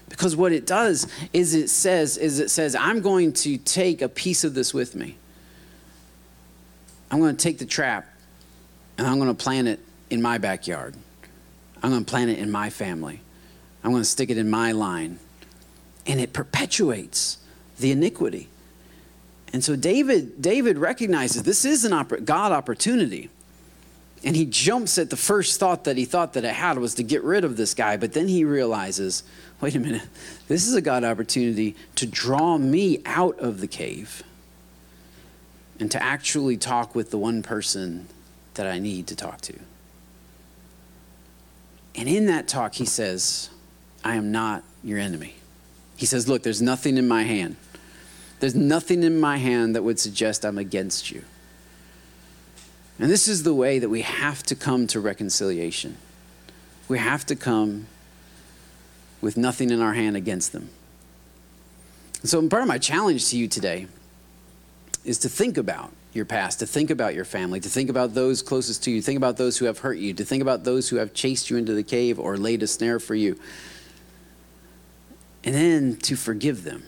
[0.09, 4.09] Because what it does is it says is it says I'm going to take a
[4.09, 5.17] piece of this with me.
[7.11, 8.07] I'm going to take the trap
[8.97, 10.95] and I'm going to plant it in my backyard.
[11.83, 13.21] I'm going to plant it in my family.
[13.83, 15.19] I'm going to stick it in my line.
[16.07, 17.39] And it perpetuates
[17.81, 18.49] the iniquity.
[19.53, 23.31] And so David, David recognizes this is an God opportunity.
[24.25, 27.03] And he jumps at the first thought that he thought that it had was to
[27.03, 27.97] get rid of this guy.
[27.97, 29.25] But then he realizes,
[29.61, 30.07] wait a minute,
[30.49, 34.23] this is a God opportunity to draw me out of the cave
[35.81, 38.07] and to actually talk with the one person
[38.55, 39.59] that I need to talk to.
[41.95, 43.51] And in that talk, he says,
[44.05, 45.35] I am not your enemy.
[45.97, 47.57] He says, Look, there's nothing in my hand.
[48.41, 51.25] There's nothing in my hand that would suggest I'm against you.
[52.99, 55.97] And this is the way that we have to come to reconciliation.
[56.89, 57.87] We have to come
[59.21, 60.71] with nothing in our hand against them.
[62.25, 63.87] So, part of my challenge to you today
[65.05, 68.43] is to think about your past, to think about your family, to think about those
[68.43, 70.97] closest to you, think about those who have hurt you, to think about those who
[70.97, 73.39] have chased you into the cave or laid a snare for you,
[75.43, 76.85] and then to forgive them.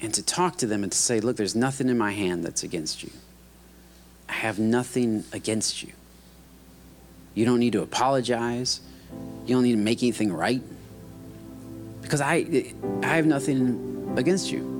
[0.00, 2.62] And to talk to them and to say, look, there's nothing in my hand that's
[2.62, 3.10] against you.
[4.28, 5.92] I have nothing against you.
[7.34, 8.80] You don't need to apologize.
[9.46, 10.62] You don't need to make anything right.
[12.02, 12.72] Because I,
[13.02, 14.74] I have nothing against you.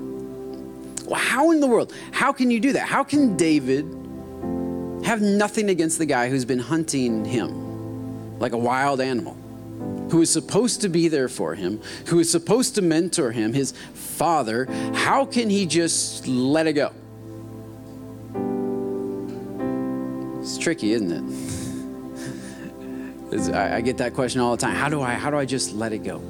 [1.07, 1.93] Well, how in the world?
[2.13, 2.89] How can you do that?
[2.89, 3.85] How can David
[5.05, 9.37] have nothing against the guy who's been hunting him like a wild animal?
[10.11, 13.73] Who is supposed to be there for him, who is supposed to mentor him, his
[13.95, 16.93] father, how can he just let it go?
[20.41, 21.47] It's tricky, isn't it?
[23.55, 24.77] I get that question all the time.
[24.77, 26.23] How do I how do I just let it go?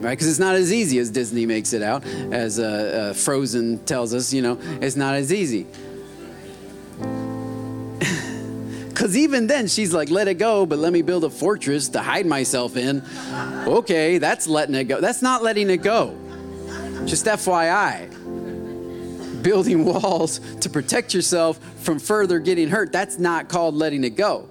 [0.00, 0.12] right?
[0.12, 4.14] Because it's not as easy as Disney makes it out, as uh, uh, Frozen tells
[4.14, 5.66] us, you know, it's not as easy.
[9.00, 12.00] Because even then, she's like, let it go, but let me build a fortress to
[12.00, 13.02] hide myself in.
[13.66, 15.00] Okay, that's letting it go.
[15.00, 16.14] That's not letting it go.
[17.06, 18.10] Just FYI.
[19.42, 24.50] Building walls to protect yourself from further getting hurt, that's not called letting it go.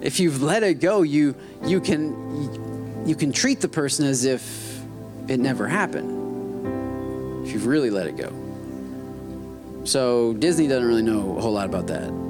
[0.00, 1.34] If you've let it go, you,
[1.64, 4.80] you can you can treat the person as if
[5.26, 9.82] it never happened if you've really let it go.
[9.82, 12.27] So Disney doesn't really know a whole lot about that.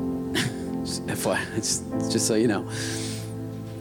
[1.06, 1.78] FYI, it's
[2.12, 2.68] just so you know.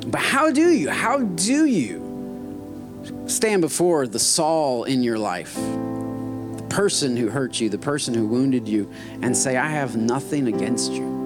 [0.07, 0.89] But how do you?
[0.89, 7.69] How do you stand before the Saul in your life, the person who hurt you,
[7.69, 8.89] the person who wounded you,
[9.21, 11.17] and say, I have nothing against you?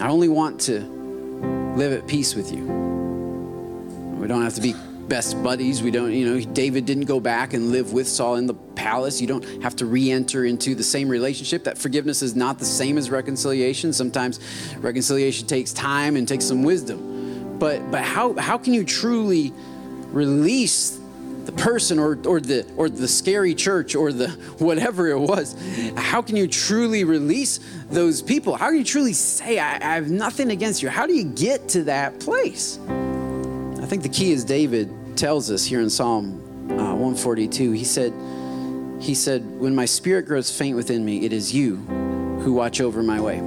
[0.00, 0.80] I only want to
[1.76, 2.64] live at peace with you.
[4.20, 4.74] We don't have to be
[5.08, 5.82] best buddies.
[5.82, 9.20] We don't, you know, David didn't go back and live with Saul in the palace.
[9.20, 11.64] You don't have to re enter into the same relationship.
[11.64, 13.92] That forgiveness is not the same as reconciliation.
[13.92, 14.40] Sometimes
[14.78, 17.58] reconciliation takes time and takes some wisdom.
[17.58, 19.52] But, but how, how can you truly
[20.12, 21.00] release
[21.44, 24.28] the person or, or the or the scary church or the
[24.58, 25.56] whatever it was
[25.96, 30.10] how can you truly release those people how can you truly say I, I have
[30.10, 34.44] nothing against you how do you get to that place i think the key is
[34.44, 36.40] david tells us here in psalm
[36.70, 38.12] uh, 142 he said
[39.00, 41.76] he said when my spirit grows faint within me it is you
[42.42, 43.38] who watch over my way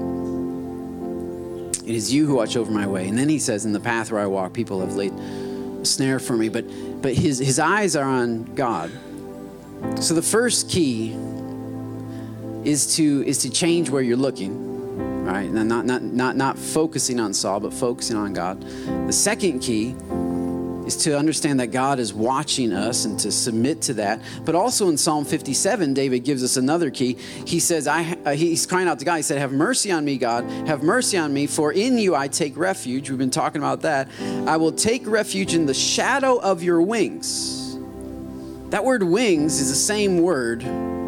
[1.88, 4.11] it is you who watch over my way and then he says in the path
[4.11, 6.65] where i walk people have laid a snare for me but
[7.01, 8.91] but his, his eyes are on God.
[9.99, 11.15] So the first key
[12.63, 15.49] is to is to change where you're looking, right?
[15.49, 18.61] Not not not not focusing on Saul, but focusing on God.
[19.07, 19.95] The second key
[20.95, 24.21] is to understand that God is watching us and to submit to that.
[24.45, 27.13] But also in Psalm 57, David gives us another key.
[27.45, 29.15] He says, I, uh, he's crying out to God.
[29.17, 30.45] He said, Have mercy on me, God.
[30.67, 33.09] Have mercy on me, for in you I take refuge.
[33.09, 34.09] We've been talking about that.
[34.47, 37.77] I will take refuge in the shadow of your wings.
[38.69, 40.63] That word wings is the same word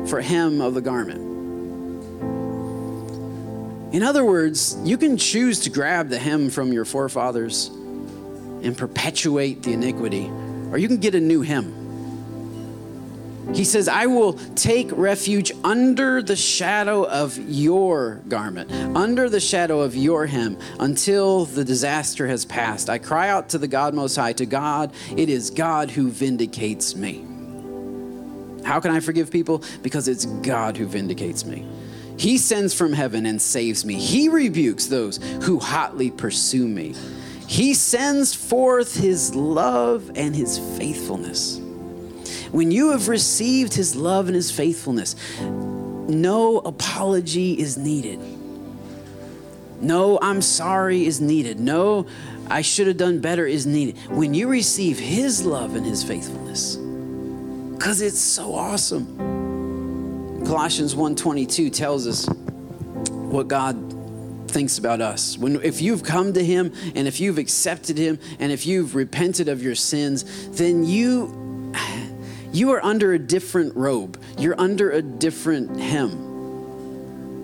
[0.09, 1.31] for hem of the garment.
[3.93, 7.69] In other words, you can choose to grab the hem from your forefathers
[8.64, 10.28] and perpetuate the iniquity,
[10.72, 11.82] or you can get a new hem.
[13.53, 19.82] He says, I will take refuge under the shadow of your garment, under the shadow
[19.82, 22.89] of your hem, until the disaster has passed.
[22.89, 26.95] I cry out to the God Most High, to God, it is God who vindicates
[26.95, 27.26] me.
[28.64, 29.61] How can I forgive people?
[29.82, 31.68] Because it's God who vindicates me.
[32.18, 33.95] He sends from heaven and saves me.
[33.95, 36.95] He rebukes those who hotly pursue me.
[37.54, 41.60] He sends forth his love and his faithfulness.
[42.51, 48.20] When you have received his love and his faithfulness, no apology is needed.
[49.80, 51.60] No, I'm sorry is needed.
[51.60, 52.08] No,
[52.49, 53.99] I should have done better is needed.
[54.10, 60.43] When you receive his love and his faithfulness, because it's so awesome.
[60.43, 62.28] Colossians 1:22 tells us
[63.30, 63.92] what God
[64.54, 65.38] thinks about us.
[65.38, 69.49] When, if you've come to Him and if you've accepted Him and if you've repented
[69.49, 71.74] of your sins, then you,
[72.54, 74.22] you are under a different robe.
[74.38, 76.30] You're under a different hem.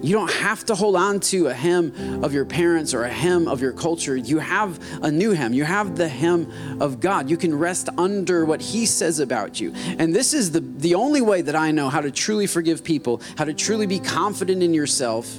[0.01, 3.49] You don't have to hold on to a hem of your parents or a hem
[3.49, 4.15] of your culture.
[4.15, 5.51] You have a new hem.
[5.51, 7.29] You have the hem of God.
[7.29, 9.73] You can rest under what He says about you.
[9.97, 13.21] And this is the, the only way that I know how to truly forgive people,
[13.37, 15.37] how to truly be confident in yourself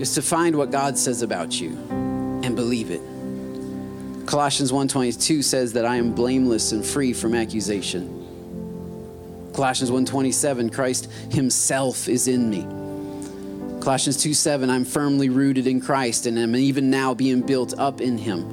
[0.00, 1.76] is to find what God says about you
[2.42, 3.02] and believe it.
[4.26, 8.08] Colossians 1:22 says that I am blameless and free from accusation.
[9.52, 12.66] Colossians 1:27 Christ himself is in me.
[13.80, 18.18] Colossians 2:7 I'm firmly rooted in Christ and am even now being built up in
[18.18, 18.46] him.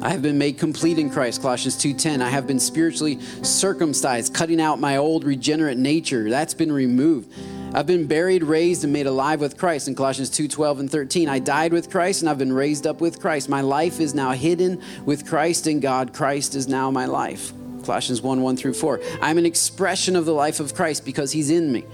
[0.00, 1.42] I have been made complete in Christ.
[1.42, 6.28] Colossians 2:10 I have been spiritually circumcised, cutting out my old regenerate nature.
[6.28, 7.30] That's been removed.
[7.74, 11.28] I've been buried, raised, and made alive with Christ in Colossians 2 12 and 13.
[11.28, 13.48] I died with Christ and I've been raised up with Christ.
[13.48, 16.12] My life is now hidden with Christ in God.
[16.12, 17.52] Christ is now my life.
[17.84, 19.00] Colossians 1 1 through 4.
[19.22, 21.84] I'm an expression of the life of Christ because he's in me.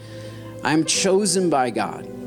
[0.64, 2.17] I'm chosen by God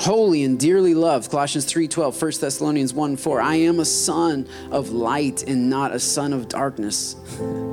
[0.00, 4.90] holy and dearly loved colossians 3.12 1 thessalonians 1 4 i am a son of
[4.90, 7.16] light and not a son of darkness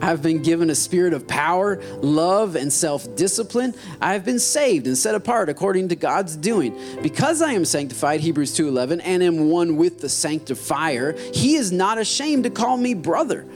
[0.00, 3.74] I've been given a spirit of power, love, and self discipline.
[4.00, 6.78] I have been saved and set apart according to God's doing.
[7.02, 11.98] Because I am sanctified, Hebrews 2:11, and am one with the sanctifier, he is not
[11.98, 13.46] ashamed to call me brother.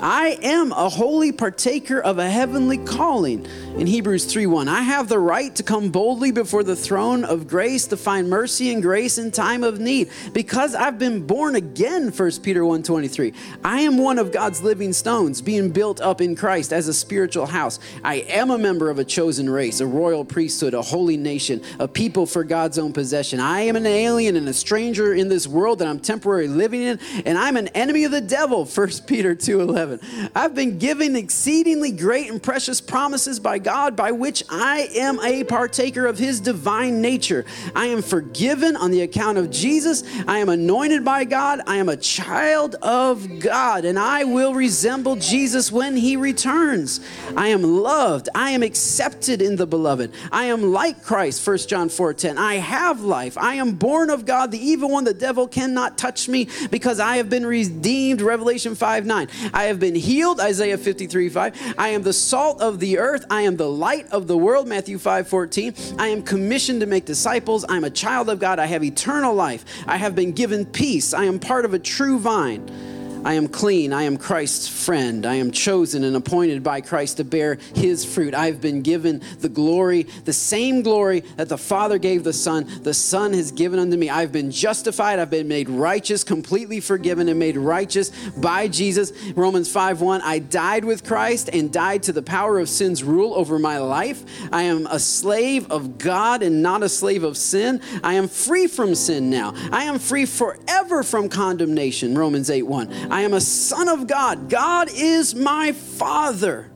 [0.00, 3.46] I am a holy partaker of a heavenly calling.
[3.76, 7.86] In Hebrews 3:1, I have the right to come boldly before the throne of grace
[7.86, 10.08] to find mercy and grace in time of need.
[10.32, 13.32] Because I've been born again, 1 Peter 1:23.
[13.64, 17.46] I am one of God's living stones, being built up in Christ as a spiritual
[17.46, 17.78] house.
[18.04, 21.86] I am a member of a chosen race, a royal priesthood, a holy nation, a
[21.86, 23.40] people for God's own possession.
[23.40, 26.98] I am an alien and a stranger in this world that I'm temporarily living in,
[27.24, 29.81] and I'm an enemy of the devil, 1 Peter 2:11.
[29.82, 30.30] 7.
[30.36, 35.42] I've been given exceedingly great and precious promises by God by which I am a
[35.42, 37.44] partaker of his divine nature.
[37.74, 40.04] I am forgiven on the account of Jesus.
[40.28, 41.62] I am anointed by God.
[41.66, 47.00] I am a child of God, and I will resemble Jesus when he returns.
[47.36, 48.28] I am loved.
[48.36, 50.12] I am accepted in the beloved.
[50.30, 52.38] I am like Christ, 1 John 4 10.
[52.38, 53.36] I have life.
[53.36, 57.16] I am born of God, the evil one, the devil cannot touch me because I
[57.16, 59.28] have been redeemed, Revelation 5 9.
[59.52, 61.74] I have been healed, Isaiah 53 5.
[61.78, 63.24] I am the salt of the earth.
[63.30, 65.74] I am the light of the world, Matthew 5 14.
[65.98, 67.64] I am commissioned to make disciples.
[67.68, 68.58] I'm a child of God.
[68.58, 69.64] I have eternal life.
[69.86, 71.14] I have been given peace.
[71.14, 72.91] I am part of a true vine.
[73.24, 73.92] I am clean.
[73.92, 75.24] I am Christ's friend.
[75.24, 78.34] I am chosen and appointed by Christ to bear his fruit.
[78.34, 82.94] I've been given the glory, the same glory that the Father gave the Son, the
[82.94, 84.10] Son has given unto me.
[84.10, 85.18] I've been justified.
[85.18, 89.12] I've been made righteous, completely forgiven, and made righteous by Jesus.
[89.36, 90.22] Romans 5 1.
[90.22, 94.24] I died with Christ and died to the power of sin's rule over my life.
[94.52, 97.80] I am a slave of God and not a slave of sin.
[98.02, 99.54] I am free from sin now.
[99.70, 102.18] I am free forever from condemnation.
[102.18, 103.11] Romans 8 1.
[103.12, 104.48] I am a son of God.
[104.48, 106.70] God is my father.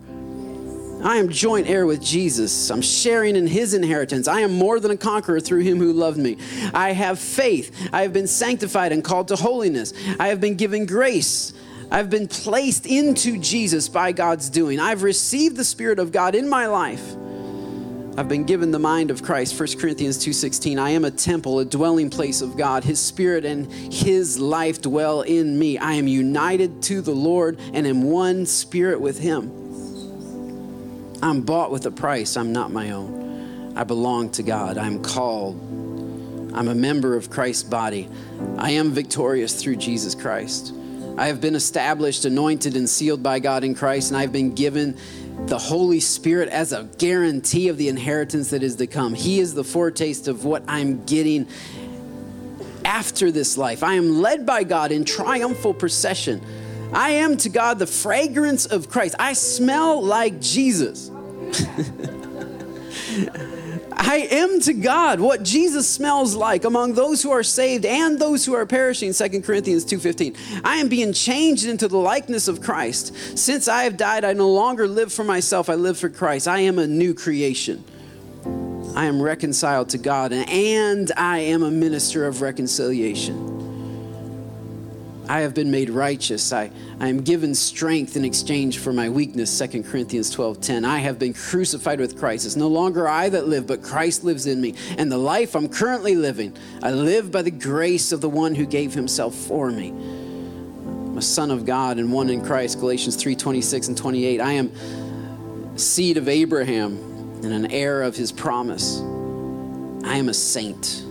[1.02, 2.70] I am joint heir with Jesus.
[2.70, 4.28] I'm sharing in his inheritance.
[4.28, 6.36] I am more than a conqueror through him who loved me.
[6.74, 7.88] I have faith.
[7.90, 9.94] I have been sanctified and called to holiness.
[10.20, 11.54] I have been given grace.
[11.90, 14.78] I've been placed into Jesus by God's doing.
[14.78, 17.16] I've received the Spirit of God in my life.
[18.18, 19.54] I've been given the mind of Christ.
[19.54, 20.78] 1 Corinthians 2:16.
[20.78, 22.82] I am a temple, a dwelling place of God.
[22.82, 25.76] His spirit and his life dwell in me.
[25.76, 29.50] I am united to the Lord and am one spirit with him.
[31.22, 32.38] I'm bought with a price.
[32.38, 33.74] I'm not my own.
[33.76, 34.78] I belong to God.
[34.78, 35.56] I'm called.
[36.54, 38.08] I'm a member of Christ's body.
[38.56, 40.72] I am victorious through Jesus Christ.
[41.18, 44.96] I have been established, anointed, and sealed by God in Christ, and I've been given
[45.44, 49.14] the Holy Spirit as a guarantee of the inheritance that is to come.
[49.14, 51.46] He is the foretaste of what I'm getting
[52.84, 53.82] after this life.
[53.82, 56.40] I am led by God in triumphal procession.
[56.92, 59.16] I am to God the fragrance of Christ.
[59.18, 61.10] I smell like Jesus.
[63.96, 68.44] I am to God what Jesus smells like among those who are saved and those
[68.44, 70.34] who are perishing 2 Corinthians 2:15
[70.64, 73.12] I am being changed into the likeness of Christ.
[73.34, 76.46] Since I have died I no longer live for myself I live for Christ.
[76.46, 77.82] I am a new creation.
[78.94, 83.55] I am reconciled to God and I am a minister of reconciliation
[85.28, 86.52] I have been made righteous.
[86.52, 86.70] I,
[87.00, 89.58] I am given strength in exchange for my weakness.
[89.58, 90.84] 2 Corinthians 12 10.
[90.84, 92.46] I have been crucified with Christ.
[92.46, 94.74] It's no longer I that live, but Christ lives in me.
[94.98, 98.66] And the life I'm currently living, I live by the grace of the one who
[98.66, 99.88] gave himself for me.
[99.88, 102.78] I'm a son of God and one in Christ.
[102.78, 104.40] Galatians 3 26 and 28.
[104.40, 106.98] I am seed of Abraham
[107.42, 109.00] and an heir of his promise.
[110.04, 111.05] I am a saint.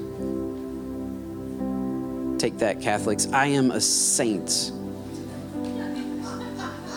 [2.45, 3.27] Take that, Catholics.
[3.33, 4.71] I am a saint.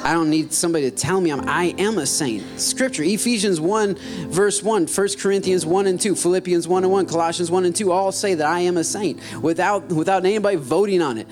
[0.05, 2.61] I don't need somebody to tell me I'm, I am a saint.
[2.61, 3.95] Scripture, Ephesians 1,
[4.29, 7.91] verse 1, 1 Corinthians 1 and 2, Philippians 1 and 1, Colossians 1 and 2
[7.91, 11.27] all say that I am a saint without, without anybody voting on it.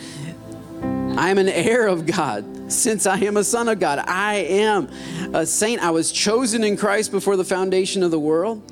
[1.18, 3.98] I am an heir of God since I am a son of God.
[3.98, 4.88] I am
[5.34, 5.82] a saint.
[5.82, 8.62] I was chosen in Christ before the foundation of the world.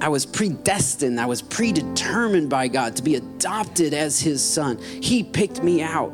[0.00, 4.78] I was predestined, I was predetermined by God to be adopted as His son.
[4.78, 6.12] He picked me out.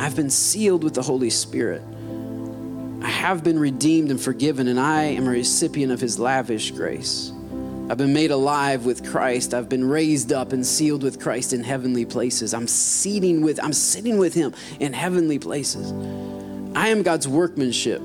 [0.00, 1.82] I've been sealed with the Holy Spirit.
[3.02, 7.32] I have been redeemed and forgiven, and I am a recipient of His lavish grace.
[7.88, 9.52] I've been made alive with Christ.
[9.52, 12.54] I've been raised up and sealed with Christ in heavenly places.
[12.54, 15.92] I'm seating with I'm sitting with him in heavenly places.
[16.74, 18.00] I am God's workmanship.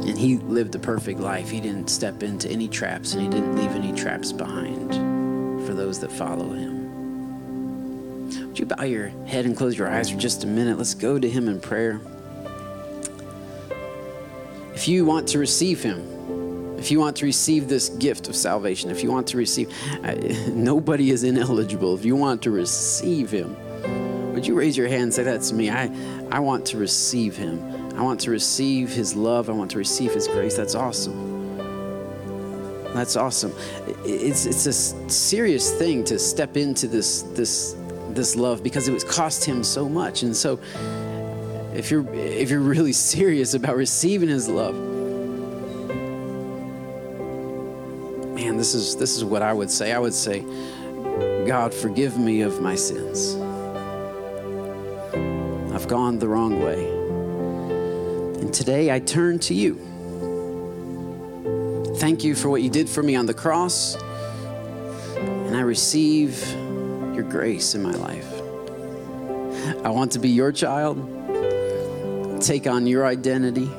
[0.09, 1.51] And he lived a perfect life.
[1.51, 4.95] He didn't step into any traps and he didn't leave any traps behind
[5.67, 6.81] for those that follow him.
[8.49, 10.79] Would you bow your head and close your eyes for just a minute?
[10.79, 12.01] Let's go to him in prayer.
[14.75, 16.20] If you want to receive him,
[16.81, 19.73] if you want to receive this gift of salvation, if you want to receive,
[20.49, 21.95] nobody is ineligible.
[21.95, 23.55] If you want to receive Him,
[24.33, 25.71] would you raise your hand and say, That's me?
[25.71, 25.91] I,
[26.33, 27.81] I want to receive Him.
[28.01, 29.51] I want to receive his love.
[29.51, 30.57] I want to receive his grace.
[30.57, 31.59] That's awesome.
[32.95, 33.53] That's awesome.
[34.07, 34.73] It's, it's a
[35.11, 37.77] serious thing to step into this, this,
[38.09, 40.23] this love because it was cost him so much.
[40.23, 40.59] And so
[41.75, 44.75] if you're, if you're really serious about receiving his love,
[48.61, 49.95] this is, this is what I would say.
[49.95, 50.41] I would say,
[51.47, 53.37] God, forgive me of my sins.
[55.75, 56.85] I've gone the wrong way.
[58.43, 59.77] And today I turn to you.
[61.97, 63.95] Thank you for what you did for me on the cross.
[63.95, 66.47] And I receive
[67.15, 68.31] your grace in my life.
[69.83, 70.99] I want to be your child,
[72.43, 73.71] take on your identity,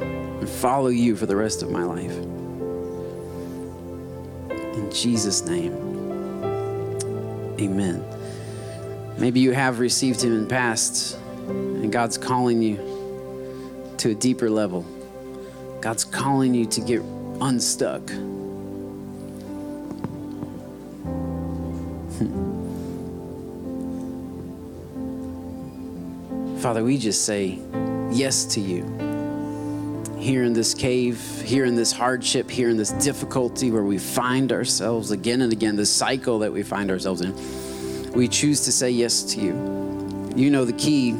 [0.00, 2.37] and follow you for the rest of my life.
[4.92, 5.72] Jesus' name,
[7.60, 8.04] amen.
[9.18, 11.16] Maybe you have received him in past,
[11.48, 12.76] and God's calling you
[13.98, 14.84] to a deeper level.
[15.80, 17.00] God's calling you to get
[17.40, 18.08] unstuck.
[22.18, 22.58] Hmm.
[26.60, 27.58] Father, we just say
[28.10, 29.07] yes to you.
[30.18, 34.50] Here in this cave, here in this hardship, here in this difficulty where we find
[34.52, 37.32] ourselves again and again, this cycle that we find ourselves in,
[38.12, 40.32] we choose to say yes to you.
[40.34, 41.12] You know the key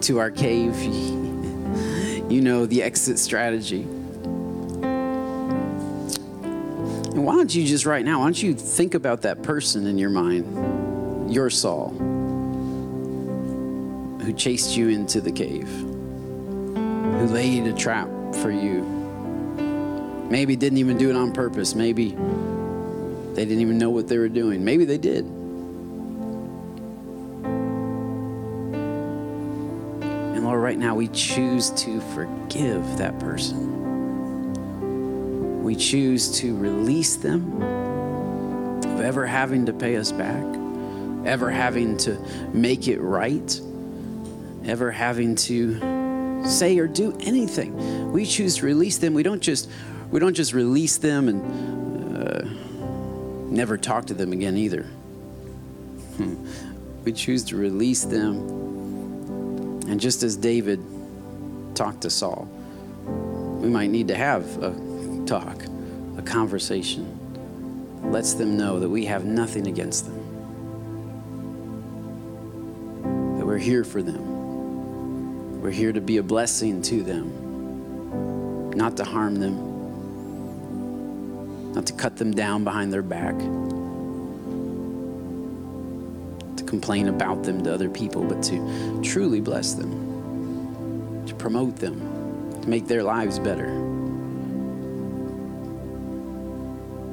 [0.00, 0.76] to our cave,
[2.30, 3.82] you know the exit strategy.
[7.12, 9.96] And why don't you just right now, why don't you think about that person in
[9.96, 11.90] your mind, your Saul,
[14.20, 18.82] who chased you into the cave, who laid a trap for you.
[20.30, 21.74] Maybe didn't even do it on purpose.
[21.74, 24.64] Maybe they didn't even know what they were doing.
[24.64, 25.24] Maybe they did.
[30.34, 33.80] And Lord, right now we choose to forgive that person
[35.70, 40.44] we choose to release them of ever having to pay us back,
[41.24, 42.18] ever having to
[42.52, 43.60] make it right,
[44.64, 45.78] ever having to
[46.44, 48.12] say or do anything.
[48.12, 49.14] We choose to release them.
[49.14, 49.68] We don't just
[50.10, 52.42] we don't just release them and uh,
[53.50, 54.86] never talk to them again either.
[57.04, 58.36] we choose to release them,
[59.88, 60.80] and just as David
[61.74, 62.48] talked to Saul,
[63.60, 64.74] we might need to have a
[65.26, 65.62] talk,
[66.18, 67.06] a conversation,
[68.10, 70.18] lets them know that we have nothing against them,
[73.38, 74.29] that we're here for them.
[75.70, 79.54] We're here to be a blessing to them, not to harm them,
[81.74, 83.38] not to cut them down behind their back,
[86.56, 92.00] to complain about them to other people, but to truly bless them, to promote them,
[92.62, 93.68] to make their lives better.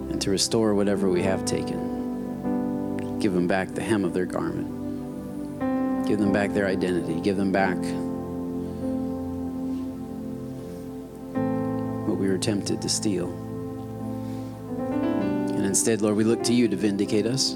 [0.09, 3.19] and to restore whatever we have taken.
[3.19, 6.07] Give them back the hem of their garment.
[6.07, 7.21] Give them back their identity.
[7.21, 7.77] Give them back
[12.37, 13.29] were tempted to steal.
[15.55, 17.53] And instead, Lord, we look to you to vindicate us.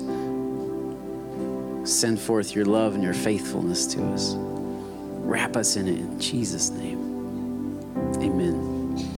[1.83, 4.33] Send forth your love and your faithfulness to us.
[4.37, 6.99] Wrap us in it in Jesus' name.
[8.17, 8.60] Amen.